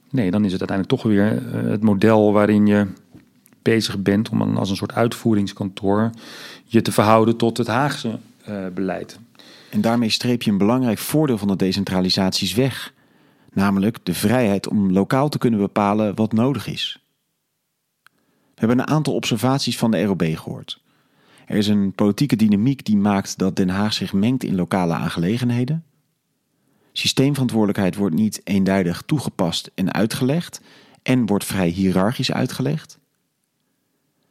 Nee, 0.09 0.31
dan 0.31 0.45
is 0.45 0.51
het 0.51 0.59
uiteindelijk 0.59 1.01
toch 1.01 1.11
weer 1.11 1.53
het 1.69 1.83
model 1.83 2.33
waarin 2.33 2.65
je 2.65 2.87
bezig 3.61 4.01
bent 4.01 4.29
om 4.29 4.57
als 4.57 4.69
een 4.69 4.75
soort 4.75 4.93
uitvoeringskantoor 4.93 6.09
je 6.65 6.81
te 6.81 6.91
verhouden 6.91 7.37
tot 7.37 7.57
het 7.57 7.67
Haagse 7.67 8.19
beleid. 8.73 9.19
En 9.69 9.81
daarmee 9.81 10.09
streep 10.09 10.41
je 10.41 10.51
een 10.51 10.57
belangrijk 10.57 10.97
voordeel 10.97 11.37
van 11.37 11.47
de 11.47 11.55
decentralisaties 11.55 12.53
weg, 12.53 12.93
namelijk 13.53 13.97
de 14.03 14.13
vrijheid 14.13 14.67
om 14.67 14.91
lokaal 14.91 15.29
te 15.29 15.37
kunnen 15.37 15.59
bepalen 15.59 16.15
wat 16.15 16.33
nodig 16.33 16.67
is. 16.67 17.03
We 18.59 18.65
hebben 18.65 18.79
een 18.79 18.93
aantal 18.93 19.13
observaties 19.13 19.77
van 19.77 19.91
de 19.91 20.03
ROB 20.03 20.23
gehoord. 20.23 20.81
Er 21.45 21.57
is 21.57 21.67
een 21.67 21.91
politieke 21.91 22.35
dynamiek 22.35 22.85
die 22.85 22.97
maakt 22.97 23.37
dat 23.37 23.55
Den 23.55 23.69
Haag 23.69 23.93
zich 23.93 24.13
mengt 24.13 24.43
in 24.43 24.55
lokale 24.55 24.93
aangelegenheden. 24.93 25.83
Systeemverantwoordelijkheid 26.91 27.95
wordt 27.95 28.15
niet 28.15 28.41
eenduidig 28.43 29.01
toegepast 29.05 29.71
en 29.75 29.93
uitgelegd 29.93 30.61
en 31.03 31.25
wordt 31.25 31.45
vrij 31.45 31.67
hiërarchisch 31.67 32.31
uitgelegd. 32.31 32.99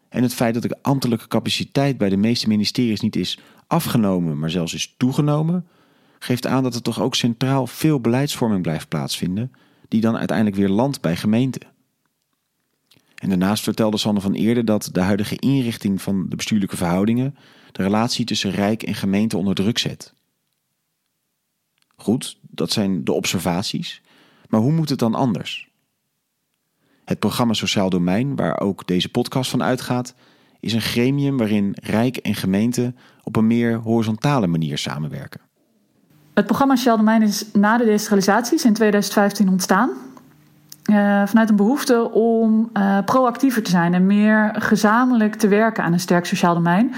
En 0.09 0.23
het 0.23 0.35
feit 0.35 0.55
dat 0.55 0.63
de 0.63 0.83
ambtelijke 0.83 1.29
capaciteit 1.29 1.99
bij 1.99 2.09
de 2.09 2.17
meeste 2.17 2.49
ministeries 2.49 3.01
niet 3.01 3.17
is 3.17 3.39
afgenomen, 3.69 4.39
maar 4.39 4.51
zelfs 4.51 4.75
is 4.75 4.95
toegenomen, 4.97 5.67
geeft 6.19 6.47
aan 6.47 6.63
dat 6.63 6.75
er 6.75 6.83
toch 6.83 7.01
ook 7.01 7.15
centraal 7.15 7.67
veel 7.67 8.01
beleidsvorming 8.01 8.63
blijft 8.63 8.89
plaatsvinden, 8.89 9.53
die 9.89 10.01
dan 10.01 10.17
uiteindelijk 10.17 10.57
weer 10.57 10.69
landt 10.69 11.01
bij 11.01 11.17
gemeenten. 11.17 11.77
En 13.15 13.29
daarnaast 13.29 13.63
vertelde 13.63 13.97
Sander 13.97 14.23
van 14.23 14.35
Eerder 14.35 14.65
dat 14.65 14.89
de 14.93 15.01
huidige 15.01 15.37
inrichting 15.37 16.03
van 16.03 16.29
de 16.29 16.37
bestuurlijke 16.37 16.77
verhoudingen 16.77 17.37
de 17.73 17.83
relatie 17.83 18.25
tussen 18.25 18.51
Rijk 18.51 18.83
en 18.83 18.95
gemeente 18.95 19.37
onder 19.37 19.55
druk 19.55 19.79
zet. 19.79 20.15
Goed, 21.97 22.39
dat 22.43 22.73
zijn 22.73 23.05
de 23.05 23.13
observaties, 23.13 24.03
maar 24.49 24.61
hoe 24.61 24.73
moet 24.73 24.89
het 24.89 24.99
dan 24.99 25.15
anders? 25.15 25.69
Het 27.05 27.19
programma 27.19 27.53
Sociaal 27.53 27.91
Domein, 27.91 28.37
waar 28.37 28.61
ook 28.61 28.87
deze 28.87 29.09
podcast 29.09 29.51
van 29.51 29.63
uitgaat, 29.63 30.15
is 30.61 30.73
een 30.73 30.81
gremium 30.81 31.37
waarin 31.37 31.77
Rijk 31.83 32.17
en 32.17 32.35
gemeente 32.35 32.95
op 33.23 33.37
een 33.37 33.47
meer 33.47 33.75
horizontale 33.75 34.47
manier 34.47 34.79
samenwerken. 34.79 35.41
Het 36.35 36.47
programma 36.47 36.77
Sociaal 36.77 36.97
Domein 36.97 37.23
is 37.23 37.45
na 37.53 37.77
de 37.77 37.85
decentralisaties 37.85 38.65
in 38.65 38.73
2015 38.73 39.49
ontstaan. 39.49 39.91
Uh, 40.91 41.23
vanuit 41.27 41.51
een 41.51 41.57
behoefte 41.57 42.11
om 42.11 42.71
uh, 42.75 42.99
proactiever 43.05 43.63
te 43.63 43.71
zijn 43.71 43.95
en 43.95 44.07
meer 44.07 44.55
gezamenlijk 44.59 45.35
te 45.35 45.49
werken 45.49 45.85
aan 45.85 45.93
een 45.93 46.01
sterk 46.01 46.27
sociaal 46.27 46.55
domein. 46.55 46.95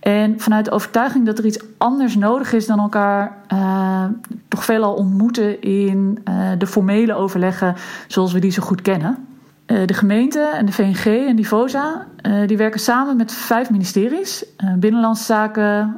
En 0.00 0.40
vanuit 0.40 0.64
de 0.64 0.70
overtuiging 0.70 1.26
dat 1.26 1.38
er 1.38 1.46
iets 1.46 1.64
anders 1.78 2.16
nodig 2.16 2.52
is 2.52 2.66
dan 2.66 2.78
elkaar 2.78 3.36
uh, 3.52 4.04
toch 4.48 4.64
veelal 4.64 4.94
ontmoeten 4.94 5.62
in 5.62 6.18
de 6.58 6.66
formele 6.66 7.14
overleggen 7.14 7.74
zoals 8.06 8.32
we 8.32 8.38
die 8.38 8.50
zo 8.50 8.62
goed 8.62 8.82
kennen. 8.82 9.33
De 9.66 9.94
gemeente 9.94 10.52
en 10.54 10.66
de 10.66 10.72
VNG 10.72 11.26
en 11.28 11.36
Divosa 11.36 12.06
die 12.46 12.56
werken 12.56 12.80
samen 12.80 13.16
met 13.16 13.32
vijf 13.32 13.70
ministeries: 13.70 14.44
Binnenlandse 14.78 15.24
Zaken, 15.24 15.96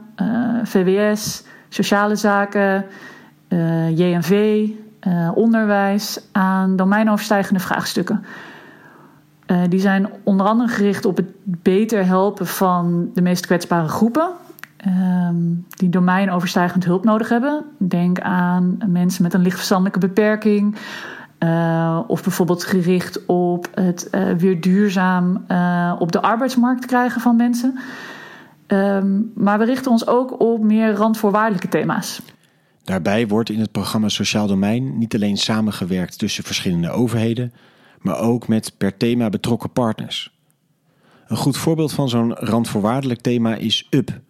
VWS, 0.62 1.42
Sociale 1.68 2.16
Zaken, 2.16 2.84
JNV, 3.94 4.68
onderwijs 5.34 6.20
aan 6.32 6.76
domeinoverstijgende 6.76 7.60
vraagstukken. 7.60 8.24
Die 9.68 9.80
zijn 9.80 10.08
onder 10.22 10.46
andere 10.46 10.68
gericht 10.68 11.04
op 11.04 11.16
het 11.16 11.30
beter 11.44 12.06
helpen 12.06 12.46
van 12.46 13.10
de 13.14 13.22
meest 13.22 13.46
kwetsbare 13.46 13.88
groepen. 13.88 14.30
Uh, 14.86 15.28
die 15.68 15.88
domeinoverstijgend 15.88 16.84
hulp 16.84 17.04
nodig 17.04 17.28
hebben. 17.28 17.64
Denk 17.78 18.20
aan 18.20 18.78
mensen 18.86 19.22
met 19.22 19.34
een 19.34 19.40
lichtverstandelijke 19.40 19.98
beperking. 19.98 20.76
Uh, 21.46 22.00
of 22.06 22.22
bijvoorbeeld 22.22 22.64
gericht 22.64 23.26
op 23.26 23.68
het 23.74 24.08
uh, 24.12 24.32
weer 24.32 24.60
duurzaam 24.60 25.34
op 25.98 26.12
de 26.12 26.22
arbeidsmarkt 26.22 26.86
krijgen 26.86 27.20
van 27.20 27.36
mensen. 27.36 27.78
Um, 28.66 29.32
maar 29.34 29.58
we 29.58 29.64
richten 29.64 29.90
ons 29.90 30.06
ook 30.06 30.40
op 30.40 30.62
meer 30.62 30.92
randvoorwaardelijke 30.92 31.68
thema's. 31.68 32.20
Daarbij 32.84 33.28
wordt 33.28 33.50
in 33.50 33.60
het 33.60 33.72
programma 33.72 34.08
Sociaal 34.08 34.46
Domein 34.46 34.98
niet 34.98 35.14
alleen 35.14 35.36
samengewerkt 35.36 36.18
tussen 36.18 36.44
verschillende 36.44 36.90
overheden, 36.90 37.52
maar 38.00 38.18
ook 38.18 38.48
met 38.48 38.72
per 38.76 38.96
thema 38.96 39.28
betrokken 39.28 39.70
partners. 39.70 40.34
Een 41.26 41.36
goed 41.36 41.56
voorbeeld 41.56 41.92
van 41.92 42.08
zo'n 42.08 42.34
randvoorwaardelijk 42.34 43.20
thema 43.20 43.54
is 43.54 43.86
UP, 43.90 44.20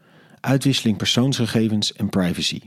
uitwisseling 0.40 0.96
persoonsgegevens 0.96 1.92
en 1.92 2.08
privacy. 2.08 2.60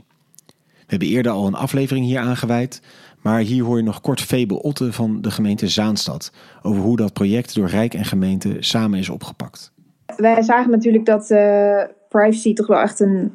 We 0.90 0.96
hebben 0.96 1.08
eerder 1.08 1.32
al 1.32 1.46
een 1.46 1.54
aflevering 1.54 2.06
hier 2.06 2.20
aangeweid, 2.20 2.82
maar 3.22 3.40
hier 3.40 3.64
hoor 3.64 3.76
je 3.76 3.82
nog 3.82 4.00
kort 4.00 4.20
Febe 4.20 4.62
Otte 4.62 4.92
van 4.92 5.20
de 5.20 5.30
gemeente 5.30 5.68
Zaanstad 5.68 6.32
over 6.62 6.82
hoe 6.82 6.96
dat 6.96 7.12
project 7.12 7.54
door 7.54 7.68
Rijk 7.68 7.94
en 7.94 8.04
gemeente 8.04 8.56
samen 8.58 8.98
is 8.98 9.08
opgepakt. 9.08 9.72
Wij 10.16 10.42
zagen 10.42 10.70
natuurlijk 10.70 11.06
dat 11.06 11.30
uh, 11.30 11.82
privacy 12.08 12.52
toch 12.52 12.66
wel 12.66 12.80
echt 12.80 13.00
een 13.00 13.32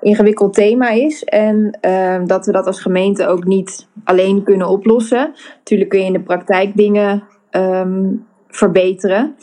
ingewikkeld 0.00 0.54
thema 0.54 0.88
is. 0.88 1.24
En 1.24 1.78
uh, 1.80 2.20
dat 2.24 2.46
we 2.46 2.52
dat 2.52 2.66
als 2.66 2.80
gemeente 2.80 3.26
ook 3.26 3.44
niet 3.44 3.88
alleen 4.04 4.42
kunnen 4.42 4.68
oplossen. 4.68 5.34
Natuurlijk 5.56 5.90
kun 5.90 5.98
je 5.98 6.06
in 6.06 6.12
de 6.12 6.20
praktijk 6.20 6.76
dingen 6.76 7.22
um, 7.50 8.26
verbeteren. 8.48 9.34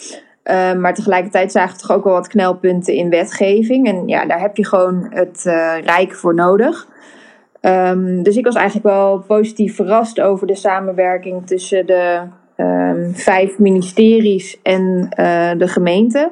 Uh, 0.44 0.74
maar 0.74 0.94
tegelijkertijd 0.94 1.52
zagen 1.52 1.76
we 1.76 1.82
toch 1.82 1.98
ook 1.98 2.04
wel 2.04 2.14
wat 2.14 2.28
knelpunten 2.28 2.94
in 2.94 3.10
wetgeving. 3.10 3.88
En 3.88 4.08
ja, 4.08 4.26
daar 4.26 4.40
heb 4.40 4.58
je 4.58 4.66
gewoon 4.66 5.08
het 5.10 5.44
uh, 5.46 5.74
Rijk 5.84 6.16
voor 6.16 6.36
nodig. 6.36 6.88
Um, 7.66 8.24
dus 8.24 8.38
ik 8.38 8.46
was 8.46 8.56
eigenlijk 8.56 8.86
wel 8.86 9.20
positief 9.28 9.76
verrast 9.76 10.22
over 10.22 10.48
de 10.48 10.56
samenwerking 10.56 11.48
tussen 11.48 11.86
de 11.86 12.22
um, 12.58 13.14
vijf 13.14 13.60
ministeries 13.60 14.60
en 14.62 15.10
uh, 15.20 15.52
de 15.58 15.68
gemeente. 15.68 16.32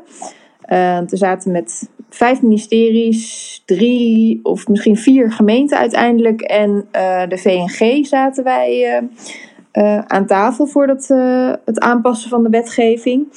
We 1.07 1.17
zaten 1.17 1.51
met 1.51 1.89
vijf 2.09 2.41
ministeries, 2.41 3.61
drie 3.65 4.39
of 4.43 4.67
misschien 4.67 4.97
vier 4.97 5.31
gemeenten 5.31 5.77
uiteindelijk. 5.77 6.41
En 6.41 6.69
uh, 6.71 7.27
de 7.27 7.37
VNG 7.37 8.05
zaten 8.05 8.43
wij 8.43 9.01
aan 10.07 10.25
tafel 10.25 10.65
voor 10.65 10.87
dat, 10.87 11.07
het 11.65 11.79
aanpassen 11.79 12.29
van 12.29 12.43
de 12.43 12.49
wetgeving. 12.49 13.27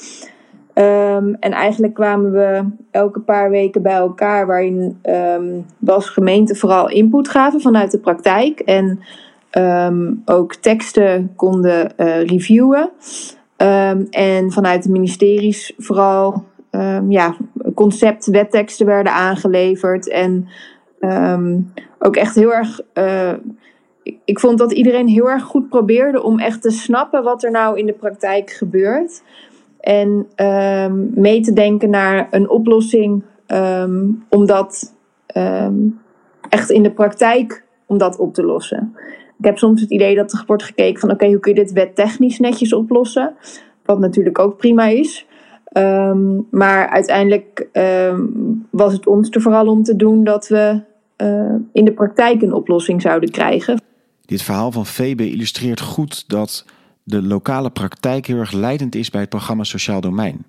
Um, 0.79 1.35
en 1.39 1.51
eigenlijk 1.51 1.93
kwamen 1.93 2.31
we 2.31 2.65
elke 2.91 3.19
paar 3.19 3.49
weken 3.49 3.81
bij 3.81 3.95
elkaar, 3.95 4.47
waarin 4.47 4.99
um, 5.03 5.65
we 5.77 5.91
als 5.91 6.09
gemeente 6.09 6.55
vooral 6.55 6.89
input 6.89 7.29
gaven 7.29 7.61
vanuit 7.61 7.91
de 7.91 7.99
praktijk. 7.99 8.59
En 8.59 8.99
um, 9.51 10.21
ook 10.25 10.55
teksten 10.55 11.31
konden 11.35 11.93
reviewen. 12.25 12.89
en 14.09 14.51
vanuit 14.51 14.83
de 14.83 14.91
ministeries 14.91 15.73
vooral 15.77 16.43
ja, 17.09 17.35
concept 17.75 18.25
wetteksten 18.25 18.85
werden 18.85 19.13
aangeleverd. 19.13 20.09
En 20.09 20.47
ook 21.99 22.15
echt 22.15 22.35
heel 22.35 22.53
erg. 22.53 22.81
Ik, 24.03 24.17
ik 24.25 24.39
vond 24.39 24.57
dat 24.57 24.71
iedereen 24.71 25.07
heel 25.07 25.29
erg 25.29 25.43
goed 25.43 25.69
probeerde 25.69 26.23
om 26.23 26.39
echt 26.39 26.61
te 26.61 26.71
snappen 26.71 27.23
wat 27.23 27.43
er 27.43 27.51
nou 27.51 27.77
in 27.77 27.85
de 27.85 27.93
praktijk 27.93 28.49
gebeurt. 28.49 29.23
En 29.87 30.27
um, 30.35 31.11
mee 31.15 31.41
te 31.41 31.53
denken 31.53 31.89
naar 31.89 32.27
een 32.31 32.49
oplossing 32.49 33.23
um, 33.47 34.25
om 34.29 34.45
dat 34.45 34.93
um, 35.37 35.99
echt 36.49 36.69
in 36.69 36.83
de 36.83 36.91
praktijk 36.91 37.63
om 37.85 37.97
dat 37.97 38.17
op 38.17 38.33
te 38.33 38.43
lossen. 38.43 38.95
Ik 39.39 39.45
heb 39.45 39.57
soms 39.57 39.81
het 39.81 39.89
idee 39.89 40.15
dat 40.15 40.31
er 40.31 40.43
wordt 40.47 40.63
gekeken 40.63 40.99
van 40.99 41.11
oké, 41.11 41.27
hoe 41.27 41.39
kun 41.39 41.53
je 41.53 41.59
dit 41.59 41.71
wettechnisch 41.71 42.39
netjes 42.39 42.73
oplossen? 42.73 43.35
Wat 43.85 43.99
natuurlijk 43.99 44.39
ook 44.39 44.57
prima 44.57 44.85
is. 44.85 45.25
Maar 46.49 46.89
uiteindelijk 46.89 47.67
was 48.69 48.93
het 48.93 49.07
ons 49.07 49.29
er 49.29 49.41
vooral 49.41 49.67
om 49.67 49.83
te 49.83 49.95
doen 49.95 50.23
dat 50.23 50.47
we 50.47 50.81
uh, 51.17 51.55
in 51.71 51.85
de 51.85 51.93
praktijk 51.93 52.41
een 52.41 52.53
oplossing 52.53 53.01
zouden 53.01 53.31
krijgen. 53.31 53.81
Dit 54.25 54.41
verhaal 54.41 54.71
van 54.71 54.85
Febe 54.85 55.29
illustreert 55.29 55.81
goed 55.81 56.29
dat 56.29 56.65
de 57.07 57.21
lokale 57.21 57.69
praktijk 57.69 58.25
heel 58.25 58.37
erg 58.37 58.51
leidend 58.51 58.95
is 58.95 59.09
bij 59.09 59.21
het 59.21 59.29
programma 59.29 59.63
Sociaal 59.63 60.01
Domein. 60.01 60.45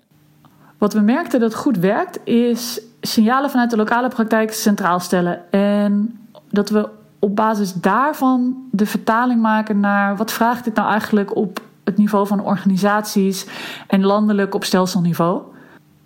Wat 0.77 0.93
we 0.93 0.99
merkten 0.99 1.39
dat 1.39 1.55
goed 1.55 1.77
werkt, 1.77 2.19
is 2.23 2.81
signalen 3.01 3.49
vanuit 3.49 3.69
de 3.69 3.75
lokale 3.75 4.07
praktijk 4.07 4.53
centraal 4.53 4.99
stellen. 4.99 5.51
En 5.51 6.19
dat 6.49 6.69
we 6.69 6.89
op 7.19 7.35
basis 7.35 7.73
daarvan 7.73 8.67
de 8.71 8.85
vertaling 8.85 9.41
maken 9.41 9.79
naar 9.79 10.15
wat 10.15 10.31
vraagt 10.31 10.63
dit 10.63 10.75
nou 10.75 10.89
eigenlijk 10.89 11.35
op 11.35 11.61
het 11.83 11.97
niveau 11.97 12.27
van 12.27 12.43
organisaties 12.43 13.47
en 13.87 14.03
landelijk 14.03 14.55
op 14.55 14.63
stelselniveau. 14.63 15.41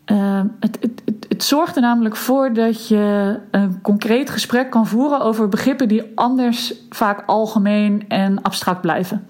Het, 0.05 0.77
het, 0.79 1.01
het, 1.05 1.25
het, 1.29 1.43
zorgt 1.43 1.75
er 1.75 1.81
namelijk 1.81 2.15
voor 2.15 2.53
dat 2.53 2.87
je 2.87 3.39
een 3.51 3.81
concreet 3.81 4.29
gesprek 4.29 4.69
kan 4.69 4.87
voeren 4.87 5.21
over 5.21 5.49
begrippen 5.49 5.87
die 5.87 6.11
anders 6.15 6.73
vaak 6.89 7.23
algemeen 7.25 8.05
en 8.07 8.41
abstract 8.41 8.81
blijven. 8.81 9.27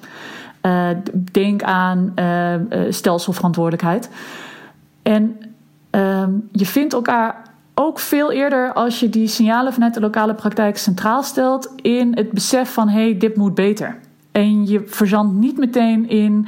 Uh, 0.66 0.90
denk 1.32 1.64
aan 1.64 2.14
uh, 2.16 2.56
stelselverantwoordelijkheid. 2.90 4.10
En 5.02 5.38
ehm, 5.90 6.32
je 6.52 6.66
vindt 6.66 6.94
elkaar 6.94 7.44
ook 7.74 8.00
veel 8.00 8.32
eerder 8.32 8.74
als 8.74 9.00
je 9.00 9.10
die 9.10 9.28
signalen 9.28 9.74
vanuit 9.74 9.94
de 9.94 10.00
lokale 10.00 10.34
praktijk 10.34 10.78
centraal 10.78 11.24
stelt 11.24 11.72
in 11.76 12.12
het 12.16 12.32
besef 12.32 12.74
van 12.74 12.90
hé, 12.90 13.02
hey, 13.02 13.18
dit 13.18 13.36
moet 13.36 13.56
beter. 13.56 13.98
En 14.32 14.68
je 14.68 14.84
verzandt 14.86 15.34
niet 15.34 15.58
meteen 15.58 16.10
in 16.10 16.48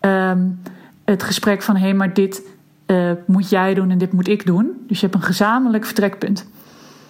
um, 0.00 0.60
het 1.04 1.22
gesprek 1.22 1.62
van 1.62 1.76
hé, 1.76 1.82
hey, 1.82 1.94
maar 1.94 2.14
dit 2.14 2.42
uh, 2.86 3.12
moet 3.26 3.48
jij 3.48 3.74
doen 3.74 3.90
en 3.90 3.98
dit 3.98 4.12
moet 4.12 4.28
ik 4.28 4.46
doen. 4.46 4.84
Dus 4.86 5.00
je 5.00 5.06
hebt 5.06 5.18
een 5.18 5.26
gezamenlijk 5.26 5.84
vertrekpunt. 5.84 6.46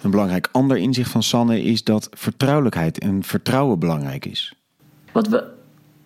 Een 0.01 0.11
belangrijk 0.11 0.49
ander 0.51 0.77
inzicht 0.77 1.11
van 1.11 1.23
Sanne 1.23 1.63
is 1.63 1.83
dat 1.83 2.09
vertrouwelijkheid 2.11 2.99
en 2.99 3.23
vertrouwen 3.23 3.79
belangrijk 3.79 4.25
is. 4.25 4.53
Wat 5.11 5.27
we 5.27 5.56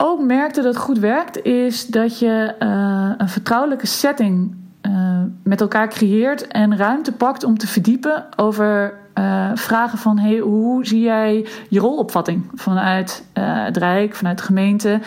ook 0.01 0.21
merkten 0.21 0.63
dat 0.63 0.77
goed 0.77 0.99
werkt, 0.99 1.43
is 1.43 1.87
dat 1.87 2.19
je 2.19 2.55
uh, 2.59 3.09
een 3.17 3.29
vertrouwelijke 3.29 3.87
setting 3.87 4.55
uh, 4.81 5.19
met 5.43 5.61
elkaar 5.61 5.87
creëert 5.87 6.47
en 6.47 6.77
ruimte 6.77 7.11
pakt 7.11 7.43
om 7.43 7.57
te 7.57 7.67
verdiepen 7.67 8.25
over 8.35 8.93
uh, 9.15 9.51
vragen 9.53 9.97
van 9.97 10.17
hey, 10.17 10.37
hoe 10.37 10.85
zie 10.85 11.01
jij 11.01 11.47
je 11.69 11.79
rolopvatting 11.79 12.49
vanuit 12.53 13.25
uh, 13.37 13.43
het 13.65 13.77
Rijk, 13.77 14.15
vanuit 14.15 14.37
de 14.37 14.43
gemeente? 14.43 14.99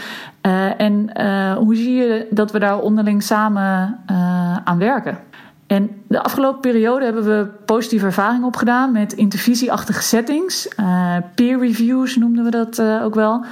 En 0.76 1.10
hoe 1.56 1.76
zie 1.76 1.94
je 1.94 2.26
dat 2.30 2.52
we 2.52 2.58
daar 2.58 2.80
onderling 2.80 3.22
samen 3.22 3.98
aan 4.64 4.78
werken? 4.78 5.18
En 5.66 5.90
de 6.08 6.22
afgelopen 6.22 6.60
periode 6.60 7.04
hebben 7.04 7.24
we 7.24 7.48
positieve 7.64 8.06
ervaring 8.06 8.44
opgedaan 8.44 8.92
met 8.92 9.12
intervisieachtige 9.12 10.02
settings. 10.02 10.68
peer 11.34 11.58
reviews 11.58 12.16
noemden 12.16 12.44
we 12.44 12.50
dat 12.50 12.82
ook 12.82 13.14
wel. 13.14 13.44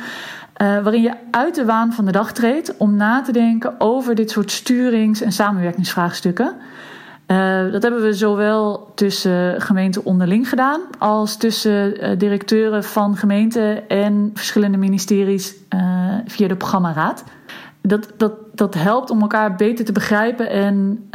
Waarin 0.62 1.02
je 1.02 1.12
uit 1.30 1.54
de 1.54 1.64
waan 1.64 1.92
van 1.92 2.04
de 2.04 2.12
dag 2.12 2.32
treedt 2.32 2.76
om 2.76 2.96
na 2.96 3.22
te 3.22 3.32
denken 3.32 3.74
over 3.78 4.14
dit 4.14 4.30
soort 4.30 4.50
sturings- 4.50 5.20
en 5.20 5.32
samenwerkingsvraagstukken. 5.32 6.54
Uh, 7.26 7.72
dat 7.72 7.82
hebben 7.82 8.02
we 8.02 8.12
zowel 8.12 8.92
tussen 8.94 9.60
gemeenten 9.60 10.04
onderling 10.04 10.48
gedaan 10.48 10.80
als 10.98 11.36
tussen 11.36 12.04
uh, 12.04 12.18
directeuren 12.18 12.84
van 12.84 13.16
gemeenten 13.16 13.88
en 13.88 14.30
verschillende 14.34 14.78
ministeries 14.78 15.54
uh, 15.74 15.80
via 16.26 16.48
de 16.48 16.56
programmaraad. 16.56 17.24
Dat, 17.80 18.12
dat, 18.16 18.32
dat 18.54 18.74
helpt 18.74 19.10
om 19.10 19.20
elkaar 19.20 19.54
beter 19.54 19.84
te 19.84 19.92
begrijpen 19.92 20.50
en 20.50 21.08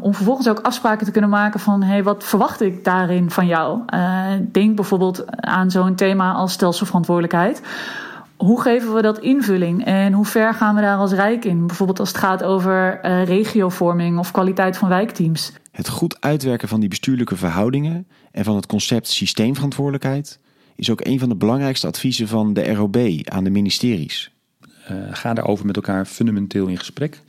om 0.00 0.14
vervolgens 0.14 0.48
ook 0.48 0.60
afspraken 0.60 1.06
te 1.06 1.12
kunnen 1.12 1.30
maken 1.30 1.60
van 1.60 1.82
hey, 1.82 2.02
wat 2.02 2.24
verwacht 2.24 2.60
ik 2.60 2.84
daarin 2.84 3.30
van 3.30 3.46
jou? 3.46 3.80
denk 4.52 4.76
bijvoorbeeld 4.76 5.24
aan 5.36 5.70
zo'n 5.70 5.94
thema 5.94 6.32
als 6.32 6.52
stelselverantwoordelijkheid 6.52 7.62
hoe 8.38 8.60
geven 8.60 8.94
we 8.94 9.02
dat 9.02 9.18
invulling 9.18 9.84
en 9.84 10.12
hoe 10.12 10.24
ver 10.24 10.54
gaan 10.54 10.74
we 10.74 10.80
daar 10.80 10.96
als 10.96 11.12
Rijk 11.12 11.44
in? 11.44 11.66
Bijvoorbeeld 11.66 12.00
als 12.00 12.08
het 12.08 12.18
gaat 12.18 12.42
over 12.42 13.00
uh, 13.04 13.24
regiovorming 13.24 14.18
of 14.18 14.30
kwaliteit 14.30 14.76
van 14.76 14.88
wijkteams. 14.88 15.52
Het 15.70 15.88
goed 15.88 16.20
uitwerken 16.20 16.68
van 16.68 16.80
die 16.80 16.88
bestuurlijke 16.88 17.36
verhoudingen 17.36 18.06
en 18.30 18.44
van 18.44 18.56
het 18.56 18.66
concept 18.66 19.08
systeemverantwoordelijkheid 19.08 20.38
is 20.76 20.90
ook 20.90 21.06
een 21.06 21.18
van 21.18 21.28
de 21.28 21.36
belangrijkste 21.36 21.86
adviezen 21.86 22.28
van 22.28 22.52
de 22.52 22.72
ROB 22.72 22.96
aan 23.24 23.44
de 23.44 23.50
ministeries. 23.50 24.30
Uh, 24.90 24.96
ga 25.10 25.34
daarover 25.34 25.66
met 25.66 25.76
elkaar 25.76 26.06
fundamenteel 26.06 26.66
in 26.66 26.78
gesprek. 26.78 27.22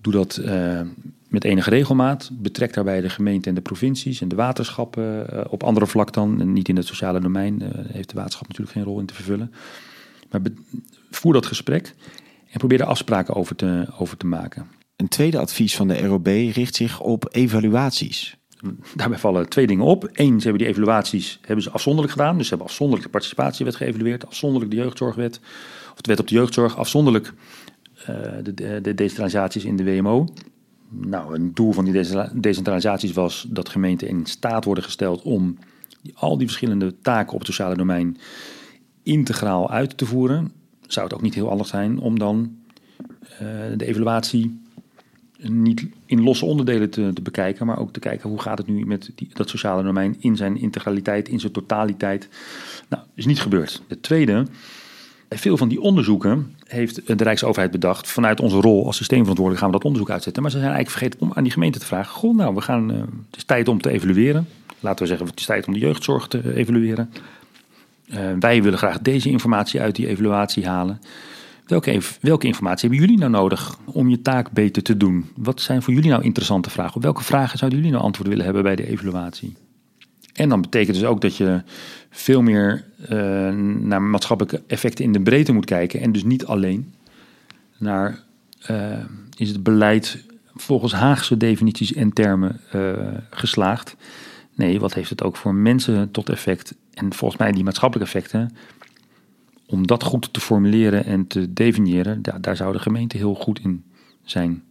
Doe 0.00 0.12
dat 0.12 0.40
uh, 0.44 0.80
met 1.28 1.44
enige 1.44 1.70
regelmaat. 1.70 2.30
Betrek 2.32 2.74
daarbij 2.74 3.00
de 3.00 3.08
gemeente 3.08 3.48
en 3.48 3.54
de 3.54 3.60
provincies 3.60 4.20
en 4.20 4.28
de 4.28 4.36
waterschappen 4.36 5.26
uh, 5.32 5.40
op 5.48 5.62
andere 5.62 5.86
vlak 5.86 6.12
dan. 6.12 6.40
En 6.40 6.52
niet 6.52 6.68
in 6.68 6.76
het 6.76 6.86
sociale 6.86 7.20
domein 7.20 7.62
heeft 7.92 8.08
de 8.08 8.16
waterschap 8.16 8.48
natuurlijk 8.48 8.76
geen 8.76 8.84
rol 8.84 9.00
in 9.00 9.06
te 9.06 9.14
vervullen. 9.14 9.52
Maar 10.30 10.40
voer 11.10 11.32
dat 11.32 11.46
gesprek 11.46 11.94
en 12.50 12.58
probeer 12.58 12.80
er 12.80 12.86
afspraken 12.86 13.34
over 13.34 13.56
te, 13.56 13.86
over 13.98 14.16
te 14.16 14.26
maken. 14.26 14.66
Een 14.96 15.08
tweede 15.08 15.38
advies 15.38 15.76
van 15.76 15.88
de 15.88 16.06
ROB 16.06 16.26
richt 16.26 16.74
zich 16.74 17.00
op 17.00 17.28
evaluaties. 17.30 18.36
Daarbij 18.94 19.18
vallen 19.18 19.48
twee 19.48 19.66
dingen 19.66 19.84
op. 19.84 20.08
Eén, 20.12 20.40
ze 20.40 20.48
hebben 20.48 20.58
die 20.58 20.72
evaluaties 20.72 21.38
hebben 21.40 21.64
ze 21.64 21.70
afzonderlijk 21.70 22.12
gedaan. 22.12 22.36
Dus 22.36 22.44
ze 22.44 22.48
hebben 22.48 22.68
afzonderlijk 22.68 23.06
de 23.06 23.12
participatiewet 23.12 23.76
geëvalueerd, 23.76 24.26
afzonderlijk 24.26 24.70
de 24.70 24.76
jeugdzorgwet, 24.76 25.40
of 25.92 26.00
de 26.00 26.10
wet 26.10 26.20
op 26.20 26.28
de 26.28 26.34
jeugdzorg, 26.34 26.76
afzonderlijk 26.76 27.32
uh, 28.00 28.06
de, 28.42 28.54
de, 28.54 28.78
de 28.82 28.94
decentralisaties 28.94 29.64
in 29.64 29.76
de 29.76 29.84
WMO. 29.84 30.28
Nou, 30.90 31.34
een 31.34 31.54
doel 31.54 31.72
van 31.72 31.84
die 31.84 32.04
decentralisaties 32.34 33.12
was 33.12 33.46
dat 33.48 33.68
gemeenten 33.68 34.08
in 34.08 34.26
staat 34.26 34.64
worden 34.64 34.84
gesteld 34.84 35.22
om 35.22 35.58
al 36.14 36.38
die 36.38 36.46
verschillende 36.46 37.00
taken 37.00 37.32
op 37.32 37.38
het 37.38 37.48
sociale 37.48 37.76
domein 37.76 38.16
integraal 39.06 39.70
uit 39.70 39.98
te 39.98 40.06
voeren. 40.06 40.52
Zou 40.86 41.06
het 41.06 41.14
ook 41.14 41.22
niet 41.22 41.34
heel 41.34 41.50
anders 41.50 41.68
zijn 41.68 41.98
om 41.98 42.18
dan 42.18 42.56
uh, 43.32 43.38
de 43.76 43.86
evaluatie 43.86 44.60
niet 45.38 45.86
in 46.06 46.22
losse 46.22 46.44
onderdelen 46.44 46.90
te, 46.90 47.10
te, 47.14 47.22
bekijken, 47.22 47.66
maar 47.66 47.78
ook 47.78 47.92
te 47.92 48.00
kijken 48.00 48.28
hoe 48.28 48.40
gaat 48.40 48.58
het 48.58 48.66
nu 48.66 48.86
met 48.86 49.10
die, 49.14 49.28
dat 49.32 49.48
sociale 49.48 49.82
domein 49.82 50.16
in 50.18 50.36
zijn 50.36 50.60
integraliteit, 50.60 51.28
in 51.28 51.40
zijn 51.40 51.52
totaliteit. 51.52 52.28
Nou, 52.88 53.02
is 53.14 53.26
niet 53.26 53.40
gebeurd. 53.40 53.82
Het 53.88 54.02
tweede, 54.02 54.46
veel 55.28 55.56
van 55.56 55.68
die 55.68 55.80
onderzoeken 55.80 56.54
heeft 56.64 57.18
de 57.18 57.24
Rijksoverheid 57.24 57.70
bedacht. 57.70 58.08
Vanuit 58.08 58.40
onze 58.40 58.60
rol 58.60 58.86
als 58.86 58.96
systeemverantwoordelijk 58.96 59.64
gaan 59.64 59.72
we 59.72 59.76
dat 59.76 59.86
onderzoek 59.86 60.10
uitzetten. 60.10 60.42
Maar 60.42 60.50
ze 60.50 60.58
zijn 60.58 60.72
eigenlijk 60.72 60.98
vergeten 60.98 61.28
om 61.28 61.36
aan 61.36 61.42
die 61.42 61.52
gemeente 61.52 61.78
te 61.78 61.86
vragen: 61.86 62.14
Goh, 62.14 62.36
nou, 62.36 62.54
we 62.54 62.60
gaan, 62.60 62.90
uh, 62.90 62.98
het 63.00 63.36
is 63.36 63.44
tijd 63.44 63.68
om 63.68 63.80
te 63.80 63.90
evalueren. 63.90 64.48
Laten 64.80 65.02
we 65.02 65.08
zeggen, 65.08 65.26
het 65.26 65.40
is 65.40 65.46
tijd 65.46 65.66
om 65.66 65.72
de 65.72 65.78
jeugdzorg 65.78 66.28
te 66.28 66.54
evalueren. 66.54 67.10
Uh, 68.08 68.18
wij 68.38 68.62
willen 68.62 68.78
graag 68.78 68.98
deze 68.98 69.30
informatie 69.30 69.80
uit 69.80 69.96
die 69.96 70.06
evaluatie 70.06 70.66
halen. 70.66 71.00
Welke, 71.66 72.00
welke 72.20 72.46
informatie 72.46 72.88
hebben 72.88 73.06
jullie 73.06 73.20
nou 73.20 73.30
nodig 73.30 73.78
om 73.84 74.08
je 74.08 74.22
taak 74.22 74.50
beter 74.50 74.82
te 74.82 74.96
doen? 74.96 75.30
Wat 75.36 75.60
zijn 75.60 75.82
voor 75.82 75.94
jullie 75.94 76.10
nou 76.10 76.22
interessante 76.22 76.70
vragen? 76.70 76.96
Op 76.96 77.02
welke 77.02 77.24
vragen 77.24 77.58
zouden 77.58 77.78
jullie 77.78 77.94
nou 77.94 78.04
antwoord 78.04 78.28
willen 78.28 78.44
hebben 78.44 78.62
bij 78.62 78.76
de 78.76 78.88
evaluatie? 78.88 79.56
En 80.32 80.48
dan 80.48 80.60
betekent 80.60 80.96
dus 80.96 81.06
ook 81.06 81.20
dat 81.20 81.36
je 81.36 81.62
veel 82.10 82.42
meer 82.42 82.84
uh, 83.02 83.08
naar 83.80 84.02
maatschappelijke 84.02 84.62
effecten 84.66 85.04
in 85.04 85.12
de 85.12 85.20
breedte 85.20 85.52
moet 85.52 85.64
kijken. 85.64 86.00
En 86.00 86.12
dus 86.12 86.24
niet 86.24 86.46
alleen 86.46 86.94
naar 87.78 88.18
uh, 88.70 88.98
is 89.36 89.48
het 89.48 89.62
beleid 89.62 90.24
volgens 90.54 90.92
Haagse 90.92 91.36
definities 91.36 91.92
en 91.92 92.12
termen 92.12 92.60
geslaagd. 93.30 93.96
Nee, 94.56 94.80
wat 94.80 94.94
heeft 94.94 95.10
het 95.10 95.22
ook 95.22 95.36
voor 95.36 95.54
mensen 95.54 96.10
tot 96.10 96.28
effect? 96.28 96.74
En 96.92 97.14
volgens 97.14 97.40
mij 97.40 97.52
die 97.52 97.64
maatschappelijke 97.64 98.12
effecten 98.12 98.56
om 99.66 99.86
dat 99.86 100.02
goed 100.02 100.32
te 100.32 100.40
formuleren 100.40 101.04
en 101.04 101.26
te 101.26 101.52
definiëren, 101.52 102.22
daar, 102.22 102.40
daar 102.40 102.56
zou 102.56 102.72
de 102.72 102.78
gemeente 102.78 103.16
heel 103.16 103.34
goed 103.34 103.60
in 103.60 103.84
zijn. 104.24 104.64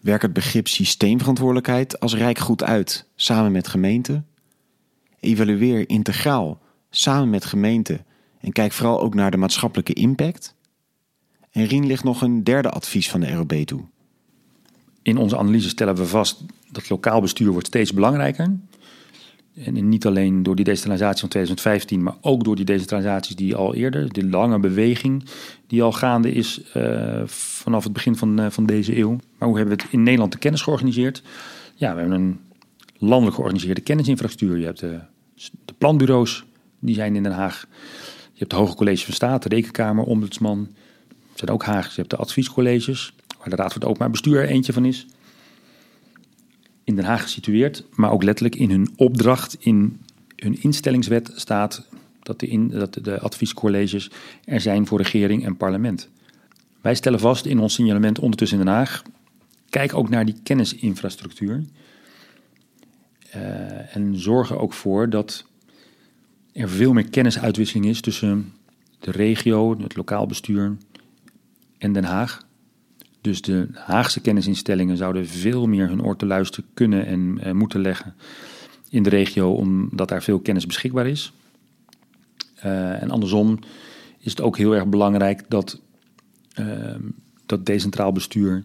Werk 0.00 0.22
het 0.22 0.32
begrip 0.32 0.68
systeemverantwoordelijkheid 0.68 2.00
als 2.00 2.14
Rijk 2.14 2.38
goed 2.38 2.62
uit, 2.62 3.08
samen 3.14 3.52
met 3.52 3.68
gemeenten? 3.68 4.26
Evalueer 5.20 5.88
integraal, 5.88 6.60
samen 6.90 7.30
met 7.30 7.44
gemeenten 7.44 8.04
en 8.40 8.52
kijk 8.52 8.72
vooral 8.72 9.00
ook 9.00 9.14
naar 9.14 9.30
de 9.30 9.36
maatschappelijke 9.36 9.92
impact? 9.92 10.54
En 11.50 11.64
Rien 11.64 11.86
ligt 11.86 12.04
nog 12.04 12.22
een 12.22 12.44
derde 12.44 12.70
advies 12.70 13.10
van 13.10 13.20
de 13.20 13.32
ROB 13.32 13.52
toe. 13.52 13.84
In 15.02 15.16
onze 15.16 15.38
analyse 15.38 15.68
stellen 15.68 15.94
we 15.94 16.06
vast 16.06 16.44
dat 16.70 16.88
lokaal 16.88 17.20
bestuur 17.20 17.50
wordt 17.50 17.66
steeds 17.66 17.92
belangrijker 17.92 18.58
en 19.54 19.88
niet 19.88 20.06
alleen 20.06 20.42
door 20.42 20.56
die 20.56 20.64
decentralisatie 20.64 21.20
van 21.20 21.28
2015, 21.28 22.02
maar 22.02 22.14
ook 22.20 22.44
door 22.44 22.56
die 22.56 22.64
decentralisaties 22.64 23.36
die 23.36 23.54
al 23.54 23.74
eerder, 23.74 24.12
de 24.12 24.26
lange 24.26 24.60
beweging 24.60 25.24
die 25.66 25.82
al 25.82 25.92
gaande 25.92 26.32
is 26.32 26.60
uh, 26.76 27.22
vanaf 27.26 27.84
het 27.84 27.92
begin 27.92 28.16
van, 28.16 28.40
uh, 28.40 28.46
van 28.50 28.66
deze 28.66 28.96
eeuw. 28.96 29.18
Maar 29.38 29.48
hoe 29.48 29.56
hebben 29.56 29.76
we 29.76 29.82
het 29.82 29.92
in 29.92 30.02
Nederland 30.02 30.32
de 30.32 30.38
kennis 30.38 30.62
georganiseerd? 30.62 31.22
Ja, 31.74 31.94
we 31.94 32.00
hebben 32.00 32.20
een 32.20 32.40
landelijk 32.98 33.34
georganiseerde 33.34 33.80
kennisinfrastructuur. 33.80 34.58
Je 34.58 34.64
hebt 34.64 34.80
de, 34.80 35.00
de 35.64 35.74
planbureaus, 35.78 36.44
die 36.78 36.94
zijn 36.94 37.16
in 37.16 37.22
Den 37.22 37.32
Haag. 37.32 37.66
Je 38.32 38.38
hebt 38.38 38.52
het 38.52 38.60
Hoge 38.60 38.74
College 38.74 39.04
van 39.04 39.14
State, 39.14 39.48
de 39.48 39.54
Rekenkamer, 39.54 40.04
Ombudsman. 40.04 40.68
Zijn 41.34 41.50
ook 41.50 41.64
Haag. 41.64 41.88
Je 41.88 41.96
hebt 41.96 42.10
de 42.10 42.16
adviescolleges, 42.16 43.14
waar 43.38 43.48
de 43.48 43.56
Raad 43.56 43.72
voor 43.72 43.80
het 43.80 43.84
Openbaar 43.90 44.10
Bestuur 44.10 44.40
er 44.40 44.48
eentje 44.48 44.72
van 44.72 44.84
is 44.84 45.06
in 46.84 46.96
Den 46.96 47.04
Haag 47.04 47.22
gesitueerd, 47.22 47.84
maar 47.94 48.10
ook 48.10 48.22
letterlijk 48.22 48.56
in 48.56 48.70
hun 48.70 48.92
opdracht, 48.96 49.56
in 49.58 50.00
hun 50.36 50.62
instellingswet 50.62 51.32
staat 51.34 51.88
dat 52.22 52.40
de, 52.40 52.46
in, 52.46 52.68
dat 52.68 52.94
de 53.02 53.20
adviescolleges 53.20 54.10
er 54.44 54.60
zijn 54.60 54.86
voor 54.86 54.98
regering 54.98 55.44
en 55.44 55.56
parlement. 55.56 56.08
Wij 56.80 56.94
stellen 56.94 57.20
vast 57.20 57.46
in 57.46 57.58
ons 57.58 57.74
signalement 57.74 58.18
ondertussen 58.18 58.58
in 58.58 58.64
Den 58.64 58.74
Haag, 58.74 59.02
kijk 59.70 59.94
ook 59.94 60.08
naar 60.08 60.24
die 60.24 60.36
kennisinfrastructuur 60.42 61.64
uh, 63.36 63.96
en 63.96 64.20
zorgen 64.20 64.58
ook 64.58 64.72
voor 64.72 65.10
dat 65.10 65.44
er 66.52 66.68
veel 66.68 66.92
meer 66.92 67.10
kennisuitwisseling 67.10 67.86
is 67.86 68.00
tussen 68.00 68.52
de 68.98 69.10
regio, 69.10 69.78
het 69.82 69.96
lokaal 69.96 70.26
bestuur 70.26 70.76
en 71.78 71.92
Den 71.92 72.04
Haag. 72.04 72.46
Dus 73.22 73.42
de 73.42 73.68
Haagse 73.72 74.20
kennisinstellingen 74.20 74.96
zouden 74.96 75.26
veel 75.26 75.66
meer 75.66 75.88
hun 75.88 76.02
oor 76.02 76.16
te 76.16 76.26
luisteren 76.26 76.64
kunnen 76.74 77.06
en 77.06 77.40
uh, 77.44 77.52
moeten 77.52 77.80
leggen 77.80 78.14
in 78.88 79.02
de 79.02 79.08
regio, 79.08 79.52
omdat 79.52 80.08
daar 80.08 80.22
veel 80.22 80.38
kennis 80.38 80.66
beschikbaar 80.66 81.06
is. 81.06 81.32
Uh, 82.64 83.02
en 83.02 83.10
andersom 83.10 83.58
is 84.18 84.30
het 84.30 84.40
ook 84.40 84.56
heel 84.56 84.74
erg 84.74 84.86
belangrijk 84.86 85.44
dat, 85.48 85.80
uh, 86.60 86.94
dat 87.46 87.66
decentraal 87.66 88.12
bestuur 88.12 88.64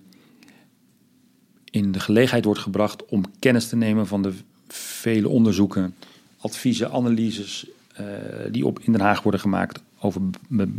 in 1.65 1.91
de 1.91 2.00
gelegenheid 2.00 2.46
wordt 2.46 2.60
gebracht 2.60 3.06
om 3.06 3.24
kennis 3.39 3.67
te 3.67 3.76
nemen 3.76 4.08
van 4.08 4.22
de 4.22 4.34
vele 4.67 5.30
onderzoeken, 5.30 5.96
adviezen, 6.38 6.91
analyses 6.91 7.67
die 8.52 8.65
op 8.65 8.80
in 8.80 8.91
Den 8.91 9.02
Haag 9.02 9.22
worden 9.22 9.41
gemaakt 9.41 9.82
over 10.00 10.22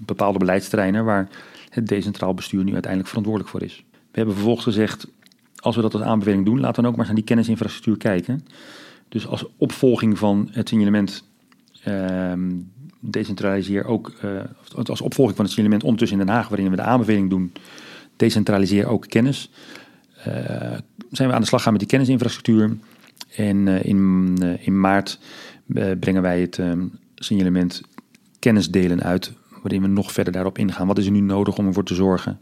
bepaalde 0.05 0.39
beleidsterreinen 0.39 1.05
waar 1.05 1.29
het 1.71 1.87
decentraal 1.87 2.35
bestuur 2.35 2.65
nu 2.65 2.73
uiteindelijk 2.73 3.09
verantwoordelijk 3.09 3.53
voor 3.53 3.63
is. 3.63 3.85
We 3.91 4.25
hebben 4.25 4.35
vervolgens 4.35 4.65
gezegd, 4.65 5.07
als 5.57 5.77
we 5.77 5.83
dat 5.83 5.95
als 5.95 6.03
aanbeveling 6.03 6.45
doen, 6.45 6.61
laten 6.61 6.77
we 6.77 6.83
dan 6.83 6.91
ook 6.91 6.97
maar 6.97 7.07
naar 7.07 7.15
die 7.15 7.25
kennisinfrastructuur 7.25 7.97
kijken. 7.97 8.45
Dus 9.09 9.27
als 9.27 9.45
opvolging 9.57 10.19
van 10.19 10.49
het 10.53 10.69
signalement 10.69 11.25
uh, 11.89 12.33
decentraliseer 13.01 13.85
ook, 13.85 14.13
uh, 14.25 14.41
als 14.85 15.01
opvolging 15.01 15.37
van 15.37 15.45
het 15.45 15.55
signalement 15.55 15.85
ondertussen 15.85 16.21
in 16.21 16.27
Den 16.27 16.35
Haag, 16.35 16.49
waarin 16.49 16.71
we 16.71 16.77
de 16.77 16.83
aanbeveling 16.83 17.31
doen, 17.31 17.53
decentraliseer 18.17 18.87
ook 18.87 19.07
kennis. 19.09 19.51
Uh, 20.19 20.25
zijn 21.11 21.29
we 21.29 21.35
aan 21.35 21.41
de 21.41 21.47
slag 21.47 21.63
gaan 21.63 21.73
met 21.73 21.81
die 21.81 21.91
kennisinfrastructuur. 21.91 22.77
En 23.37 23.67
uh, 23.67 23.85
in, 23.85 24.39
in 24.61 24.81
maart 24.81 25.19
brengen 26.01 26.23
wij 26.23 26.41
het 26.41 26.59
ehm, 26.59 26.87
signalement 27.15 27.83
kennisdelen 28.39 29.03
uit, 29.03 29.33
waarin 29.63 29.83
we 29.83 29.89
nog 29.89 30.13
verder 30.13 30.33
daarop 30.33 30.59
ingaan. 30.59 30.87
Wat 30.87 30.99
is 30.99 31.07
er 31.07 31.13
nu 31.13 31.21
nodig 31.21 31.59
om 31.59 31.67
ervoor 31.67 31.85
te 31.85 31.95
zorgen 31.95 32.41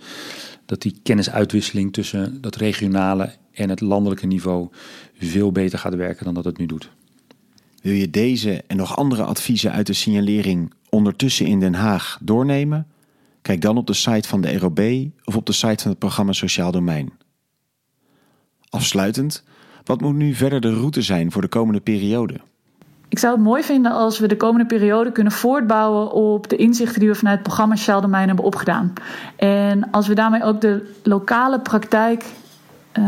dat 0.66 0.83
die 0.83 1.00
kennisuitwisseling 1.02 1.92
tussen 1.92 2.40
dat 2.40 2.57
regionale 2.57 3.35
en 3.52 3.68
het 3.68 3.81
landelijke 3.81 4.26
niveau 4.26 4.68
veel 5.18 5.52
beter 5.52 5.79
gaat 5.79 5.94
werken 5.94 6.24
dan 6.24 6.35
dat 6.35 6.44
het 6.44 6.59
nu 6.59 6.66
doet. 6.66 6.90
Wil 7.83 7.94
je 7.94 8.11
deze 8.11 8.64
en 8.66 8.76
nog 8.76 8.96
andere 8.96 9.22
adviezen 9.22 9.72
uit 9.72 9.87
de 9.87 9.92
signalering 9.92 10.72
ondertussen 10.88 11.46
in 11.46 11.61
Den 11.61 11.74
Haag 11.74 12.18
doornemen? 12.22 12.87
Kijk 13.42 13.61
dan 13.61 13.76
op 13.76 13.87
de 13.87 13.94
site 13.94 14.29
van 14.29 14.40
de 14.40 14.59
ROB 14.59 14.81
of 15.24 15.37
op 15.37 15.46
de 15.46 15.52
site 15.52 15.83
van 15.83 15.90
het 15.90 15.98
programma 15.98 16.33
Sociaal 16.33 16.72
Domein. 16.72 17.12
Afsluitend, 18.68 19.44
wat 19.85 20.00
moet 20.00 20.14
nu 20.14 20.35
verder 20.35 20.61
de 20.61 20.74
route 20.74 21.02
zijn 21.02 21.33
voor 21.33 21.42
de 21.42 21.48
komende 21.48 21.81
periode? 21.81 22.40
Ik 23.09 23.19
zou 23.19 23.35
het 23.35 23.42
mooi 23.42 23.62
vinden 23.62 23.92
als 23.92 24.19
we 24.19 24.29
de 24.29 24.37
komende 24.37 24.66
periode 24.66 25.12
kunnen 25.12 25.33
voortbouwen 25.33 26.12
op 26.12 26.49
de 26.49 26.57
inzichten 26.57 27.01
die 27.01 27.09
we 27.09 27.14
vanuit 27.14 27.38
het 27.38 27.47
programma 27.47 27.77
Sociaal 27.77 28.01
Domein 28.01 28.27
hebben 28.27 28.45
opgedaan. 28.45 28.92
En 29.37 29.90
als 29.90 30.07
we 30.07 30.14
daarmee 30.14 30.45
ook 30.45 30.61
de 30.61 30.95
lokale 31.03 31.61
praktijk 31.61 32.25
uh, 32.99 33.05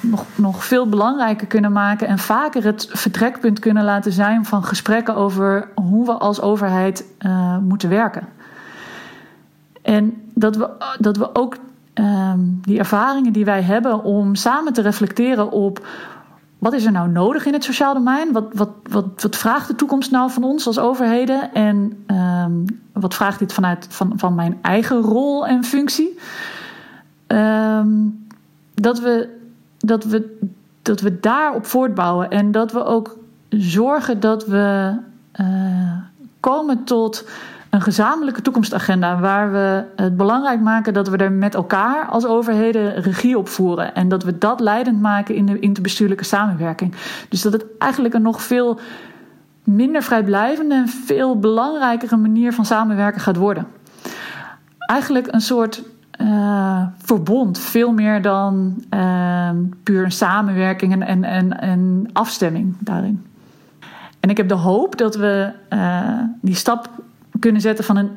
nog, 0.00 0.24
nog 0.34 0.64
veel 0.64 0.88
belangrijker 0.88 1.46
kunnen 1.46 1.72
maken 1.72 2.06
en 2.06 2.18
vaker 2.18 2.64
het 2.64 2.88
vertrekpunt 2.90 3.58
kunnen 3.58 3.84
laten 3.84 4.12
zijn 4.12 4.44
van 4.44 4.64
gesprekken 4.64 5.14
over 5.14 5.68
hoe 5.74 6.06
we 6.06 6.12
als 6.12 6.40
overheid 6.40 7.04
uh, 7.20 7.58
moeten 7.58 7.88
werken. 7.88 8.28
En 9.82 10.22
dat 10.34 10.56
we, 10.56 10.70
dat 10.98 11.16
we 11.16 11.34
ook 11.34 11.56
uh, 11.94 12.32
die 12.38 12.78
ervaringen 12.78 13.32
die 13.32 13.44
wij 13.44 13.62
hebben 13.62 14.04
om 14.04 14.34
samen 14.34 14.72
te 14.72 14.82
reflecteren 14.82 15.50
op 15.50 15.86
wat 16.58 16.72
is 16.72 16.84
er 16.84 16.92
nou 16.92 17.08
nodig 17.08 17.46
in 17.46 17.52
het 17.52 17.64
sociaal 17.64 17.94
domein? 17.94 18.32
Wat, 18.32 18.48
wat, 18.52 18.70
wat, 18.90 19.22
wat 19.22 19.36
vraagt 19.36 19.68
de 19.68 19.74
toekomst 19.74 20.10
nou 20.10 20.30
van 20.30 20.44
ons 20.44 20.66
als 20.66 20.78
overheden? 20.78 21.54
En 21.54 22.04
um, 22.06 22.64
wat 22.92 23.14
vraagt 23.14 23.38
dit 23.38 23.52
vanuit 23.52 23.86
van, 23.90 24.12
van 24.16 24.34
mijn 24.34 24.58
eigen 24.62 25.00
rol 25.00 25.46
en 25.46 25.64
functie? 25.64 26.18
Um, 27.26 28.26
dat, 28.74 29.00
we, 29.00 29.38
dat, 29.78 30.04
we, 30.04 30.38
dat 30.82 31.00
we 31.00 31.20
daarop 31.20 31.66
voortbouwen 31.66 32.30
en 32.30 32.52
dat 32.52 32.72
we 32.72 32.84
ook 32.84 33.16
zorgen 33.48 34.20
dat 34.20 34.46
we 34.46 34.96
uh, 35.40 35.96
komen 36.40 36.84
tot 36.84 37.28
een 37.70 37.80
gezamenlijke 37.80 38.42
toekomstagenda 38.42 39.18
waar 39.18 39.52
we 39.52 39.84
het 39.96 40.16
belangrijk 40.16 40.60
maken 40.60 40.94
dat 40.94 41.08
we 41.08 41.16
er 41.16 41.32
met 41.32 41.54
elkaar 41.54 42.06
als 42.06 42.26
overheden 42.26 42.94
regie 42.94 43.38
op 43.38 43.48
voeren 43.48 43.94
en 43.94 44.08
dat 44.08 44.22
we 44.22 44.38
dat 44.38 44.60
leidend 44.60 45.00
maken 45.00 45.34
in 45.34 45.46
de 45.46 45.58
interbestuurlijke 45.58 46.24
samenwerking. 46.24 46.94
Dus 47.28 47.42
dat 47.42 47.52
het 47.52 47.64
eigenlijk 47.78 48.14
een 48.14 48.22
nog 48.22 48.42
veel 48.42 48.80
minder 49.64 50.02
vrijblijvende 50.02 50.74
en 50.74 50.88
veel 50.88 51.38
belangrijkere 51.38 52.16
manier 52.16 52.52
van 52.52 52.64
samenwerken 52.64 53.20
gaat 53.20 53.36
worden. 53.36 53.66
Eigenlijk 54.78 55.26
een 55.30 55.40
soort 55.40 55.82
uh, 56.20 56.86
verbond, 56.98 57.58
veel 57.58 57.92
meer 57.92 58.22
dan 58.22 58.82
uh, 58.94 59.50
puur 59.82 60.04
een 60.04 60.12
samenwerking 60.12 60.92
en, 60.92 61.24
en, 61.24 61.60
en, 61.60 62.08
afstemming 62.12 62.76
daarin. 62.78 63.26
En 64.20 64.30
ik 64.30 64.36
heb 64.36 64.48
de 64.48 64.54
hoop 64.54 64.96
dat 64.96 65.16
we 65.16 65.52
uh, 65.72 66.20
die 66.40 66.54
stap 66.54 66.90
kunnen 67.40 67.60
zetten 67.60 67.84
van 67.84 67.96
een 67.96 68.10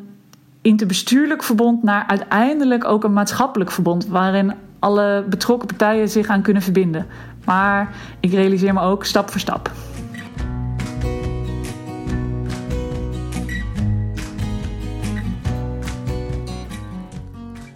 interbestuurlijk 0.62 1.44
verbond 1.44 1.84
naar 1.84 2.08
uiteindelijk 2.08 2.86
ook 2.86 3.04
een 3.04 3.14
maatschappelijk 3.14 3.72
verbond, 3.72 4.08
waarin 4.08 4.54
alle 4.80 5.26
betrokken 5.30 5.68
partijen 5.68 6.10
zich 6.10 6.28
aan 6.28 6.42
kunnen 6.42 6.62
verbinden. 6.62 7.06
Maar 7.46 7.96
ik 8.20 8.32
realiseer 8.32 8.74
me 8.74 8.82
ook 8.82 9.06
stap 9.06 9.30
voor 9.30 9.40
stap. 9.40 9.72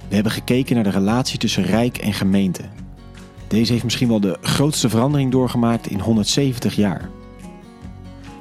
We 0.08 0.22
hebben 0.22 0.42
gekeken 0.42 0.76
naar 0.76 0.84
de 0.84 0.90
relatie 0.90 1.40
tussen 1.40 1.64
Rijk 1.64 1.98
en 1.98 2.14
gemeente. 2.14 2.64
Deze 3.48 3.72
heeft 3.72 3.84
misschien 3.84 4.08
wel 4.08 4.20
de 4.20 4.38
grootste 4.42 4.90
verandering 4.90 5.32
doorgemaakt 5.32 5.88
in 5.88 6.00
170 6.00 6.76
jaar. 6.76 7.10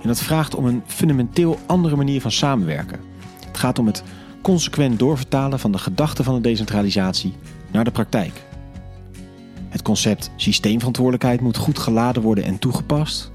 En 0.04 0.10
dat 0.10 0.22
vraagt 0.22 0.54
om 0.54 0.66
een 0.66 0.82
fundamenteel 0.86 1.58
andere 1.66 1.96
manier 1.96 2.20
van 2.20 2.30
samenwerken. 2.30 3.00
Het 3.46 3.58
gaat 3.58 3.78
om 3.78 3.86
het 3.86 4.02
consequent 4.42 4.98
doorvertalen 4.98 5.58
van 5.58 5.72
de 5.72 5.78
gedachte 5.78 6.22
van 6.22 6.34
de 6.34 6.40
decentralisatie 6.40 7.34
naar 7.70 7.84
de 7.84 7.90
praktijk. 7.90 8.42
Het 9.68 9.82
concept 9.82 10.30
systeemverantwoordelijkheid 10.36 11.40
moet 11.40 11.56
goed 11.56 11.78
geladen 11.78 12.22
worden 12.22 12.44
en 12.44 12.58
toegepast. 12.58 13.30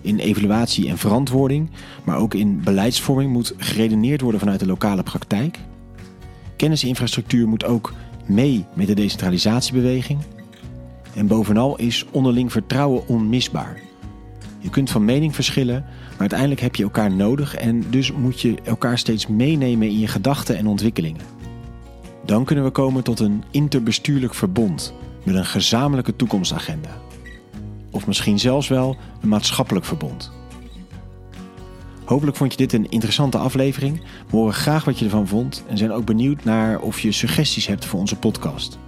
In 0.00 0.18
evaluatie 0.18 0.88
en 0.88 0.98
verantwoording, 0.98 1.70
maar 2.04 2.16
ook 2.16 2.34
in 2.34 2.62
beleidsvorming 2.62 3.32
moet 3.32 3.54
geredeneerd 3.56 4.20
worden 4.20 4.40
vanuit 4.40 4.60
de 4.60 4.66
lokale 4.66 5.02
praktijk. 5.02 5.58
Kennisinfrastructuur 6.56 7.48
moet 7.48 7.64
ook 7.64 7.92
mee 8.26 8.64
met 8.74 8.86
de 8.86 8.94
decentralisatiebeweging. 8.94 10.20
En 11.14 11.26
bovenal 11.26 11.76
is 11.76 12.04
onderling 12.10 12.52
vertrouwen 12.52 13.08
onmisbaar. 13.08 13.89
Je 14.60 14.70
kunt 14.70 14.90
van 14.90 15.04
mening 15.04 15.34
verschillen, 15.34 15.84
maar 16.10 16.18
uiteindelijk 16.18 16.60
heb 16.60 16.76
je 16.76 16.82
elkaar 16.82 17.10
nodig 17.10 17.54
en 17.54 17.84
dus 17.90 18.12
moet 18.12 18.40
je 18.40 18.54
elkaar 18.64 18.98
steeds 18.98 19.26
meenemen 19.26 19.88
in 19.88 19.98
je 19.98 20.06
gedachten 20.06 20.56
en 20.56 20.66
ontwikkelingen. 20.66 21.20
Dan 22.24 22.44
kunnen 22.44 22.64
we 22.64 22.70
komen 22.70 23.02
tot 23.02 23.20
een 23.20 23.44
interbestuurlijk 23.50 24.34
verbond 24.34 24.94
met 25.22 25.34
een 25.34 25.46
gezamenlijke 25.46 26.16
toekomstagenda. 26.16 26.90
Of 27.90 28.06
misschien 28.06 28.38
zelfs 28.38 28.68
wel 28.68 28.96
een 29.20 29.28
maatschappelijk 29.28 29.86
verbond. 29.86 30.32
Hopelijk 32.04 32.36
vond 32.36 32.52
je 32.52 32.58
dit 32.58 32.72
een 32.72 32.90
interessante 32.90 33.38
aflevering. 33.38 34.00
We 34.30 34.36
horen 34.36 34.54
graag 34.54 34.84
wat 34.84 34.98
je 34.98 35.04
ervan 35.04 35.26
vond 35.26 35.64
en 35.68 35.78
zijn 35.78 35.92
ook 35.92 36.04
benieuwd 36.04 36.44
naar 36.44 36.80
of 36.80 37.00
je 37.00 37.12
suggesties 37.12 37.66
hebt 37.66 37.84
voor 37.84 38.00
onze 38.00 38.16
podcast. 38.16 38.78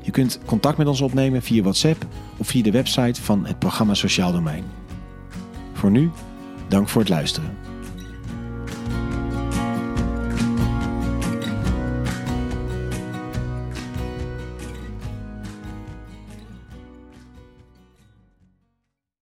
Je 0.00 0.10
kunt 0.10 0.40
contact 0.44 0.78
met 0.78 0.86
ons 0.86 1.00
opnemen 1.00 1.42
via 1.42 1.62
WhatsApp 1.62 2.06
of 2.36 2.46
via 2.46 2.62
de 2.62 2.70
website 2.70 3.22
van 3.22 3.46
het 3.46 3.58
programma 3.58 3.94
Sociaal 3.94 4.32
Domein. 4.32 4.64
Voor 5.84 5.92
nu, 5.92 6.10
dank 6.68 6.88
voor 6.88 7.00
het 7.00 7.10
luisteren. 7.10 7.56